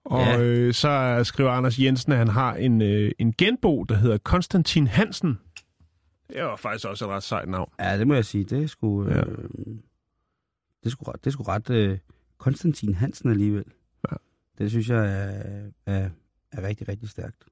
[0.04, 0.40] Og Ja.
[0.42, 4.86] øh, så skriver Anders Jensen, at han har en, øh, en genbo, der hedder Konstantin
[4.86, 5.38] Hansen.
[6.32, 7.70] Det var faktisk også et ret sejt navn.
[7.80, 8.44] Ja, det må jeg sige.
[8.44, 9.04] Det er sgu...
[9.04, 9.20] Øh, Ja.
[10.80, 11.98] det er sgu ret, det er sgu ret øh,
[12.38, 13.64] Konstantin Hansen alligevel.
[14.10, 14.16] Ja.
[14.58, 15.42] Det synes jeg er,
[15.86, 16.08] er,
[16.52, 17.44] er rigtig, rigtig stærkt.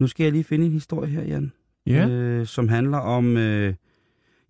[0.00, 1.52] Nu skal jeg lige finde en historie her, Jan.
[1.86, 2.08] Ja.
[2.08, 3.36] Øh, som handler om...
[3.36, 3.74] Øh,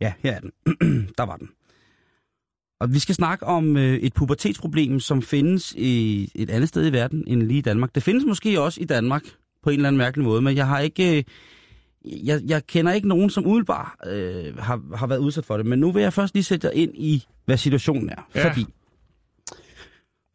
[0.03, 0.53] ja, her er den.
[1.19, 1.49] Der var den.
[2.81, 6.93] Og vi skal snakke om øh, et pubertetsproblem, som findes i et andet sted i
[6.93, 7.95] verden end lige i Danmark.
[7.95, 9.23] Det findes måske også i Danmark
[9.63, 11.17] på en eller anden mærkelig måde, men jeg har ikke...
[11.17, 11.25] Øh,
[12.05, 15.67] jeg, jeg kender ikke nogen, som umiddelbart øh, har, har været udsat for det.
[15.67, 18.29] Men nu vil jeg først lige sætte jer ind i, hvad situationen er.
[18.35, 18.49] Ja.
[18.49, 18.67] Fordi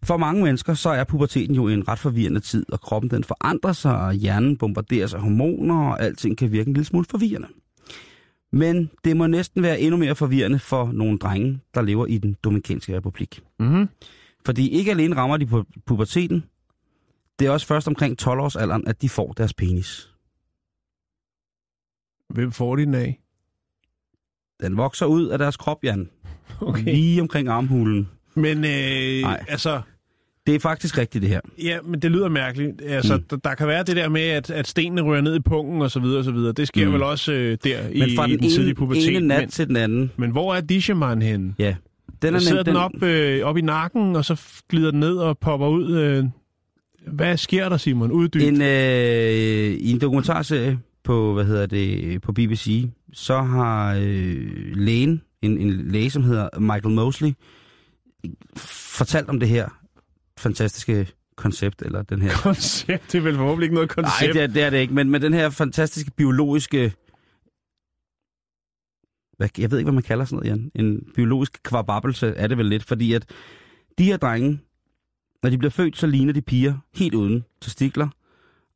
[0.03, 3.73] for mange mennesker, så er puberteten jo en ret forvirrende tid, og kroppen den forandrer
[3.73, 7.47] sig, og hjernen bombarderes af hormoner, og alting kan virke en lille smule forvirrende.
[8.51, 12.35] Men det må næsten være endnu mere forvirrende for nogle drenge, der lever i den
[12.43, 13.43] Dominikanske Republik.
[13.59, 13.89] Mm-hmm.
[14.45, 16.43] Fordi ikke alene rammer de på puberteten,
[17.39, 20.13] det er også først omkring 12-årsalderen, at de får deres penis.
[22.29, 23.19] Hvem får de den af?
[24.61, 26.09] Den vokser ud af deres krop, Jan.
[26.61, 26.83] Okay.
[26.83, 28.09] Lige omkring armhulen.
[28.35, 29.45] Men øh, Nej.
[29.47, 29.81] altså,
[30.47, 31.39] Det er faktisk rigtigt, det her.
[31.63, 32.81] ja, men det lyder mærkeligt.
[32.85, 33.23] Altså, Mm.
[33.23, 35.91] der, der kan være det der med, at, at stenene rører ned i pungen og
[35.91, 36.51] så videre og så videre.
[36.51, 36.93] Det sker Mm.
[36.93, 39.15] vel også øh, der i, Men fra i den, den tidlige ene, pubertet.
[39.15, 40.11] ene nat men, til den anden.
[40.17, 41.53] men hvor er Disheman henne?
[41.59, 41.75] Ja.
[42.21, 45.15] Den Der sidder nem- den op, øh, op i nakken, og så glider den ned
[45.15, 45.95] og popper ud.
[45.97, 46.25] Øh.
[47.07, 48.11] Hvad sker der, Simon?
[48.11, 48.41] Uddyb.
[48.41, 48.67] En, øh,
[49.73, 55.91] I en dokumentarserie på, hvad hedder det, på BBC, så har øh, lægen, en, en
[55.91, 57.31] læge, som hedder Michael Mosley,
[58.57, 59.67] fortalt om det her
[60.37, 62.31] fantastiske koncept, eller den her...
[62.43, 63.11] koncept.
[63.11, 64.21] Det er vel forhåbentlig ikke noget koncept.
[64.21, 66.93] Nej, det er, det er det ikke, men med den her fantastiske biologiske...
[69.37, 70.71] Hvad, jeg ved ikke, hvad man kalder sådan noget, Jan.
[70.75, 73.29] En biologisk kvababbelse er det vel lidt, fordi at
[73.97, 74.59] de her drenge,
[75.43, 78.07] når de bliver født, så ligner de piger helt uden testikler,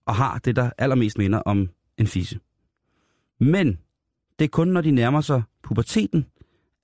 [0.05, 2.39] og har det, der allermest minder om en fisse.
[3.39, 3.79] Men
[4.39, 6.25] det er kun, når de nærmer sig puberteten,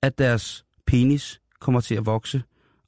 [0.02, 2.42] at deres penis kommer til at vokse,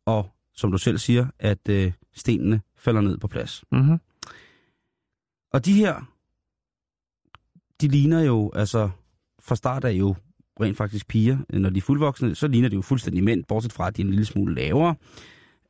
[0.07, 0.31] og
[0.61, 3.65] som du selv siger, at øh, stenene falder ned på plads.
[3.73, 3.99] Mm-hmm.
[5.53, 6.11] Og de her,
[7.81, 8.91] de ligner jo, altså
[9.43, 10.15] fra start af jo
[10.61, 11.39] rent faktisk piger.
[11.49, 14.05] Når de er fuldvoksne, så ligner de jo fuldstændig mænd, bortset fra, at de er
[14.05, 14.95] en lille smule lavere.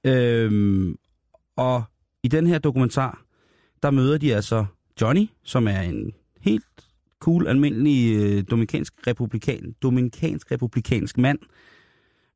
[0.05, 0.97] Øhm,
[1.57, 1.83] og
[2.23, 3.25] i den her dokumentar,
[3.83, 4.67] der møder de altså
[5.01, 6.65] Johnny, som er en helt
[7.21, 11.39] cool, almindelig øh, dominikansk, republikan, dominikansk republikansk mand.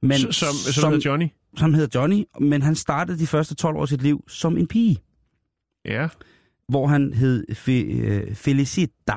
[0.08, 1.28] Men Som, som, som hedder Johnny?
[1.56, 4.66] som hedder Johnny, men han startede de første 12 år af sit liv som en
[4.66, 4.96] pige
[5.84, 6.08] Ja.
[6.68, 9.14] hvor han hed Fe, øh, Felicita.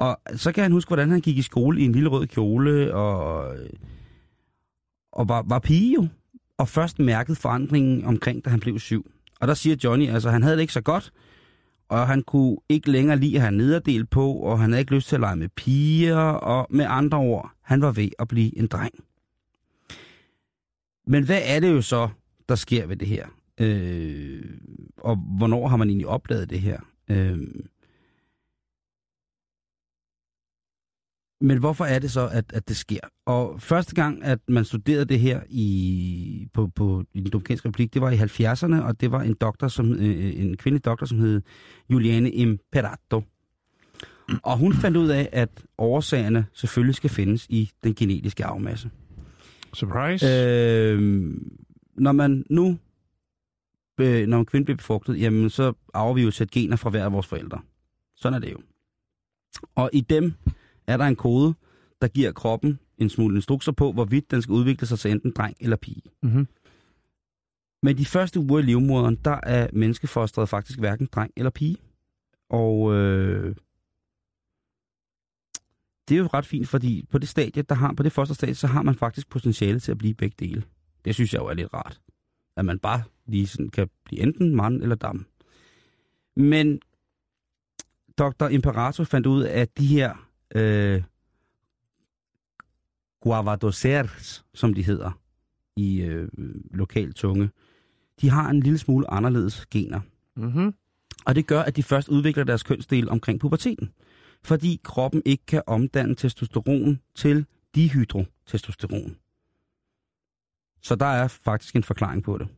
[0.00, 2.94] Og så kan han huske, hvordan han gik i skole i en lille rød kjole,
[2.94, 3.54] og,
[5.12, 6.08] og var, var pige jo.
[6.58, 9.10] Og først mærkede forandringen omkring, da han blev syv.
[9.40, 11.12] Og der siger Johnny, altså han havde det ikke så godt,
[11.88, 15.08] og han kunne ikke længere lide at have nederdel på, og han havde ikke lyst
[15.08, 18.66] til at lege med piger, og med andre ord, han var ved at blive en
[18.66, 18.94] dreng.
[21.06, 22.08] Men hvad er det jo så,
[22.48, 23.26] der sker ved det her?
[23.60, 24.44] Øh,
[24.96, 26.80] og hvornår har man egentlig opdaget det her?
[27.10, 27.38] Øh,
[31.40, 33.00] men hvorfor er det så, at, at det sker?
[33.26, 37.94] Og første gang, at man studerede det her i, på, på, i den Dominikanske Republik,
[37.94, 41.06] det var i 70'erne, og det var en doktor, som, øh, øh, en kvindelig doktor,
[41.06, 41.42] som hed
[41.90, 43.22] Juliane Imperato.
[44.42, 45.48] Og hun fandt ud af, at
[45.78, 48.90] årsagerne selvfølgelig skal findes i den genetiske afmasse.
[49.76, 50.26] Surprise.
[50.26, 51.00] Øh,
[51.94, 52.78] når man nu,
[54.00, 57.04] øh, når en kvinde bliver befrugtet, jamen så arver vi jo et gener fra hver
[57.04, 57.60] af vores forældre.
[58.16, 58.58] Sådan er det jo.
[59.74, 60.34] Og i dem
[60.86, 61.54] er der en kode,
[62.00, 65.56] der giver kroppen en smule instrukser på, hvorvidt den skal udvikle sig til enten dreng
[65.60, 66.02] eller pige.
[66.22, 66.46] Mm-hmm.
[67.82, 71.76] Men de første uger i livmoderen, der er menneskefosteret faktisk hverken dreng eller pige.
[72.50, 73.56] Og øh,
[76.08, 78.66] det er jo ret fint, fordi på det stadie, der har, på det fosterstadie, så
[78.66, 80.62] har man faktisk potentiale til at blive begge dele.
[81.04, 82.00] Det synes jeg jo er lidt rart.
[82.56, 85.26] At man bare lige sådan kan blive enten mand eller dam.
[86.36, 86.80] Men
[88.18, 88.48] Dr.
[88.48, 91.02] Imperator fandt ud af, at de her øh,
[93.20, 95.20] guavadosers, som de hedder
[95.76, 96.28] i øh,
[96.70, 97.50] lokal tunge,
[98.20, 100.00] de har en lille smule anderledes gener.
[100.36, 100.74] Mm-hmm.
[101.26, 103.92] Og det gør, at de først udvikler deres kønsdel omkring puberteten.
[104.46, 109.16] Fordi kroppen ikke kan omdanne testosteron til dihydrotestosteron.
[110.82, 112.48] Så der er faktisk en forklaring på det.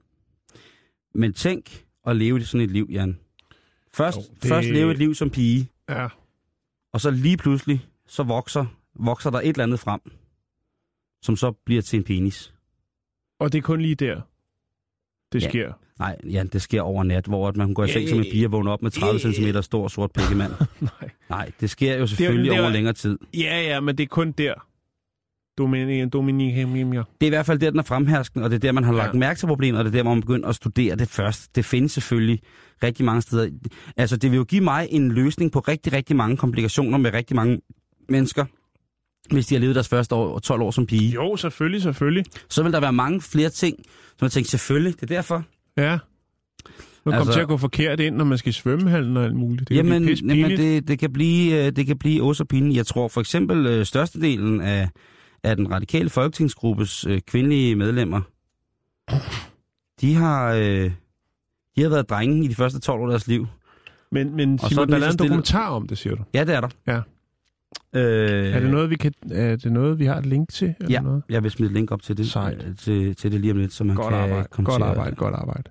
[1.14, 3.18] Men tænk at leve sådan et liv, Jan.
[3.93, 4.49] Først, Jo, det...
[4.49, 6.09] først leve et liv som pige, Ja.
[6.93, 10.01] og så lige pludselig, så vokser, vokser der et eller andet frem,
[11.22, 12.55] som så bliver til en penis.
[13.39, 14.20] Og det er kun lige der,
[15.32, 15.49] det Ja.
[15.49, 15.72] sker.
[15.99, 18.24] Nej, Jan, det sker over nat, hvor at man kunne gå i seng som en
[18.32, 19.34] pige og op med 30 øh.
[19.34, 20.53] cm stor sort pikkemand.
[20.80, 21.11] Nej.
[21.30, 23.18] Nej, det sker jo selvfølgelig det var- over længere tid.
[23.34, 24.55] Ja, ja, men det er kun der.
[25.59, 28.72] Dominik, Dominik, Det er i hvert fald der, den er fremherskende, og det er der,
[28.72, 29.18] man har lagt Ja.
[29.18, 31.57] mærke til problemet, og det er der, hvor man begynder at studere det først.
[31.57, 32.40] Det findes selvfølgelig
[32.82, 33.51] rigtig mange steder.
[33.96, 37.36] Altså, det vil jo give mig en løsning på rigtig, rigtig mange komplikationer med rigtig
[37.36, 37.61] mange
[38.09, 38.44] mennesker,
[39.34, 41.11] hvis de har levet deres første år, 12 år som pige.
[41.11, 42.24] Jo, selvfølgelig, selvfølgelig.
[42.49, 43.76] Så vil der være mange flere ting,
[44.18, 45.44] som jeg tænker, selvfølgelig, det er derfor.
[45.79, 45.99] Ja.
[47.05, 49.37] Man kommer Altså- til at gå forkert ind, når man skal i svømmehallen og alt
[49.37, 49.68] muligt.
[49.68, 52.45] Det kan jamen, blive pisse jamen det, det, kan blive, øh, det kan blive også
[52.45, 52.76] pinligt.
[52.76, 54.89] Jeg tror for eksempel øh, størstedelen af,
[55.45, 58.20] af den radikale folketingsgruppes øh, kvindelige medlemmer,
[60.01, 60.91] de har, øh,
[61.76, 63.47] de har været drenge i de første 12 år af deres liv.
[64.12, 65.29] Men, men så er Simon, den der er lige lavet så en stille.
[65.29, 66.22] dokumentar om det, siger du.
[66.35, 66.68] Ja, det er der.
[66.87, 67.01] Ja.
[67.94, 70.74] Øh, Er det noget, vi kan, er det noget, vi har et link til?
[70.80, 71.22] Eller Ja, noget?
[71.28, 72.64] jeg vil smide et link op til det, Sejt.
[72.68, 74.82] øh, til, til det lige om lidt, så man Godt kan arbejde, komme godt til
[74.84, 75.70] at- arbejde, godt arbejde.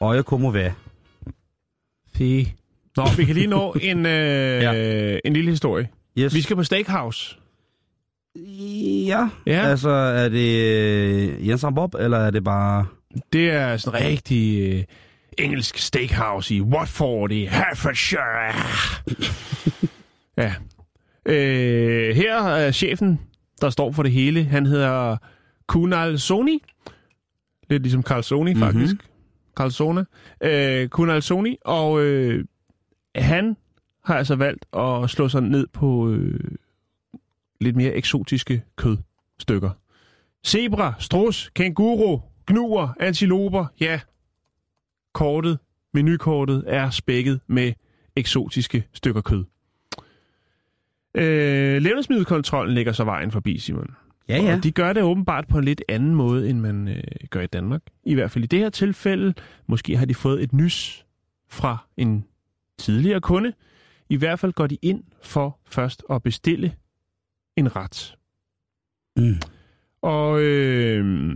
[0.00, 0.70] Øje kommer hvad?
[2.18, 2.52] Det.
[2.96, 5.18] Nå, vi kan lige nå en, øh, ja.
[5.24, 5.88] en lille historie.
[6.18, 6.34] Yes.
[6.34, 7.36] Vi skal på Steakhouse.
[9.06, 9.28] Ja.
[9.46, 9.60] Ja.
[9.60, 12.86] Altså, er det øh, Jens og Bob, eller er det bare...
[13.32, 14.84] Det er sådan en rigtig øh,
[15.38, 18.54] engelsk steakhouse i Watford i Hertfordshire.
[20.44, 20.54] ja.
[21.26, 23.20] Øh, her er chefen,
[23.60, 24.44] der står for det hele.
[24.44, 25.16] Han hedder
[25.66, 26.62] Kunal Soni.
[27.70, 28.94] Lidt ligesom Carl Soni, faktisk.
[29.56, 30.04] Carl Sona.
[30.40, 31.56] Øh, Kunal Soni.
[31.64, 32.44] Og øh,
[33.16, 33.56] han
[34.04, 36.40] har altså valgt at slå sig ned på øh,
[37.60, 39.70] lidt mere eksotiske kødstykker.
[40.46, 44.00] Zebra, strus, kænguru, gnuer, antiloper, ja.
[45.12, 45.58] Kortet,
[45.94, 47.72] menukortet er spækket med
[48.16, 49.44] eksotiske stykker kød.
[51.14, 53.90] Øh, levnedsmiddelkontrollen lægger så vejen forbi, Simon.
[54.28, 54.56] Ja, ja.
[54.56, 57.46] Og de gør det åbenbart på en lidt anden måde, end man øh, gør i
[57.46, 57.82] Danmark.
[58.04, 59.34] I hvert fald i det her tilfælde.
[59.66, 61.06] Måske har de fået et nys
[61.48, 62.24] fra en
[62.78, 63.52] tidligere kunde.
[64.08, 66.74] I hvert fald går de ind for først at bestille
[67.56, 68.16] en ret.
[69.16, 69.36] Mm.
[70.02, 71.34] Og øh,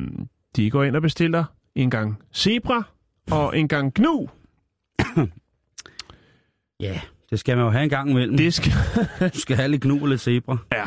[0.57, 1.45] de går ind og bestiller
[1.75, 2.83] en gang zebra
[3.31, 4.29] og en gang gnu.
[6.81, 7.01] Ja,
[7.31, 8.37] det skal man jo have en gang imellem.
[8.37, 8.73] Det skal...
[9.35, 10.57] Du skal have lidt gnu og lidt zebra.
[10.73, 10.85] ja.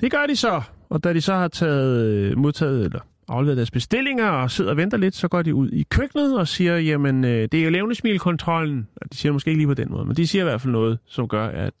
[0.00, 0.62] Det gør de så.
[0.88, 4.76] Og da de så har taget, øh, modtaget eller afleveret deres bestillinger og sidder og
[4.76, 7.70] venter lidt, så går de ud i køkkenet og siger, jamen, øh, det er jo
[7.70, 8.88] levnesmilkontrollen.
[8.96, 10.72] Og de siger måske ikke lige på den måde, men de siger i hvert fald
[10.72, 11.74] noget, som gør, at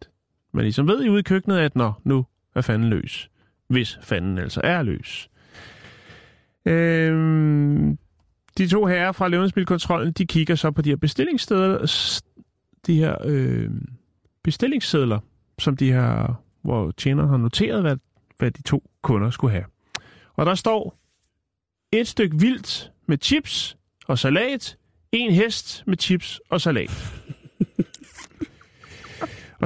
[0.52, 2.26] man ligesom ved i ude i køkkenet, at nå, nu
[2.56, 3.30] er fanden løs.
[3.68, 5.30] Hvis fanden altså er løs.
[6.66, 7.98] Øhm,
[8.58, 11.86] de to herrer fra levnedsmiddelkontrollen, de kigger så på de her bestillingssteder,
[12.86, 13.70] de her øh,
[14.44, 15.20] bestillingssedler,
[15.58, 17.96] som de her, hvor tjeneren har noteret, hvad,
[18.38, 19.64] hvad de to kunder skulle have.
[20.34, 20.98] Og der står
[21.92, 23.76] et stykke vildt med chips
[24.06, 24.76] og salat,
[25.12, 27.22] en hest med chips og salat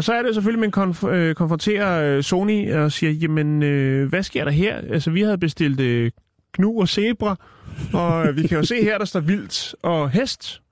[0.00, 4.08] og så er det selvfølgelig, man konf- øh, konfronterer øh, Sony og siger, jamen, øh,
[4.08, 4.76] hvad sker der her?
[4.76, 6.10] Altså, vi havde bestilt øh,
[6.52, 7.36] gnu og zebra,
[7.92, 10.62] og øh, vi kan jo se her, der står vildt og hest.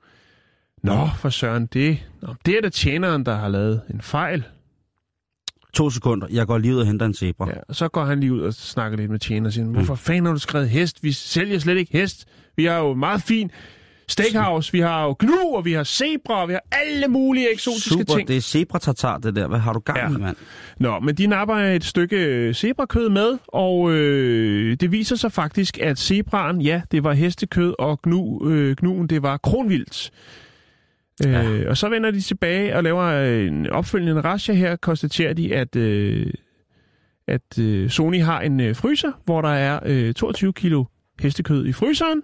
[0.83, 4.45] Nå, for søren, det, Nå, det er da tjeneren, der har lavet en fejl.
[5.73, 6.27] To sekunder.
[6.31, 7.49] Jeg går lige ud og henter en zebra.
[7.49, 9.95] Ja, og så går han lige ud og snakker lidt med tjeneren og siger, hvorfor
[9.95, 11.03] fanden har du skrevet hest?
[11.03, 12.29] Vi sælger slet ikke hest.
[12.57, 13.51] Vi har jo meget fin
[14.09, 17.91] steakhouse, vi har jo gnu, og vi har zebra, og vi har alle mulige eksotiske
[17.91, 18.29] Super, ting.
[18.29, 19.49] det er zebra det der.
[19.49, 20.09] Hvad har du gang Ja.
[20.19, 20.37] i, mand?
[20.81, 25.79] Nå, men de napper et stykke øh, zebrakød med, og øh, det viser sig faktisk,
[25.79, 30.11] at zebraen, ja, det var hestekød, og gnu, øh, gnuen, det var kronvildt.
[31.25, 31.45] Ja.
[31.45, 33.11] Øh, og så vender de tilbage og laver
[33.47, 36.27] en opfølgende razzia her, konstaterer de, at, øh,
[37.29, 40.85] at øh, Sony har en øh, fryser, hvor der er øh, 22 kilo
[41.21, 42.23] hestekød i fryseren,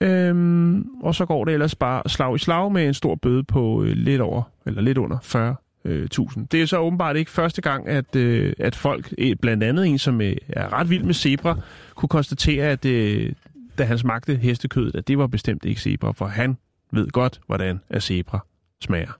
[0.00, 3.82] Øhm, og så går det ellers bare slag i slag med en stor bøde på
[3.82, 6.48] øh, lidt over, eller lidt under 40 øh, 1000.
[6.48, 9.98] Det er så åbenbart ikke første gang, at, øh, at folk, eh, blandt andet en,
[9.98, 11.58] som øh, er ret vild med zebra,
[11.94, 13.32] kunne konstatere, at øh,
[13.78, 16.56] da han smagte hestekødet, at det var bestemt ikke zebra, for han
[16.92, 18.38] ved godt, hvordan at zebra
[18.80, 19.12] smager.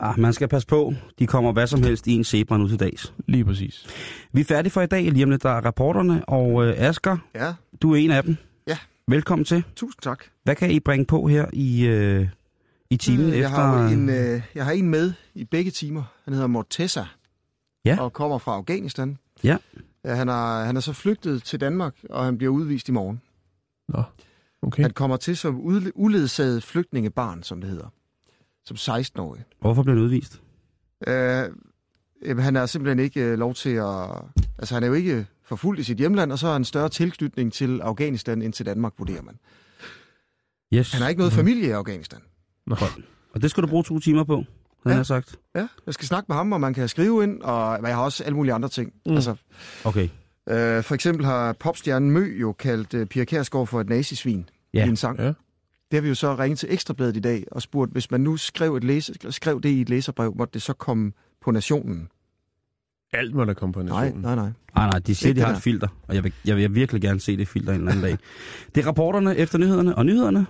[0.00, 0.94] Ah, man skal passe på.
[1.18, 3.14] De kommer hvad som helst i en zebra nu til dags.
[3.26, 3.86] Lige præcis.
[4.32, 5.02] Vi er færdige for i dag.
[5.12, 6.24] Lige om lidt, der er rapporterne.
[6.24, 7.52] Og øh, Asger, Ja,
[7.82, 8.36] du er en af dem.
[9.10, 9.64] Velkommen til.
[9.76, 10.24] tusind tak.
[10.42, 12.28] Hvad kan I bringe på her i, øh,
[12.90, 13.48] i timen Øh, jeg, efter...
[13.48, 16.02] har jo en, øh, jeg har en med i begge timer.
[16.24, 17.04] Han hedder Mortessa.
[17.84, 18.00] Ja.
[18.00, 19.18] Og kommer fra Afghanistan.
[19.44, 19.56] Ja.
[20.04, 23.20] Ja, han, er, han er så flygtet til Danmark, og han bliver udvist i morgen.
[23.88, 24.02] Nå,
[24.62, 24.82] okay.
[24.82, 25.60] Han kommer til som
[25.94, 27.88] uledsaget flygtningebarn, som det hedder.
[28.64, 29.44] Som 16-årig.
[29.60, 30.40] Hvorfor blev han udvist?
[31.06, 31.44] Øh,
[32.26, 34.08] jamen, han er simpelthen ikke øh, lov til at...
[34.58, 37.52] Altså, han er jo ikke forfulgt i sit hjemland, og så har en større tilknytning
[37.52, 39.38] til Afghanistan end til Danmark, vurderer man.
[40.74, 40.92] Yes.
[40.92, 42.18] Han har ikke noget familie i Afghanistan.
[42.66, 42.76] Nå.
[43.34, 44.36] Og det skal du bruge to timer på,
[44.82, 44.96] han Ja.
[44.96, 45.36] har sagt.
[45.54, 48.24] Ja, jeg skal snakke med ham, og man kan skrive ind, og jeg har også
[48.24, 48.92] alle mulige andre ting.
[49.06, 49.10] Mm.
[49.10, 49.14] Mm.
[49.16, 49.34] Altså,
[49.84, 50.08] Okay.
[50.48, 54.84] øh, for eksempel har popstjernen Mø jo kaldt øh, Pia Kjærsgaard for et nazisvin Ja.
[54.86, 55.18] i en sang.
[55.18, 55.24] Ja.
[55.90, 58.36] Det har vi jo så ringet til Ekstrabladet i dag og spurgt, hvis man nu
[58.36, 62.08] skrev, et læse, skrev det i et læserbrev, måtte det så komme på nationen?
[63.12, 64.22] Alt må der komme på Nej, nationen.
[64.22, 64.50] nej, nej.
[64.76, 67.20] Nej, nej, de siger, de har et filter, og jeg vil, jeg vil virkelig gerne
[67.20, 68.18] se det filter en eller anden dag.
[68.74, 70.46] Det er rapporterne efter nyhederne, og nyhederne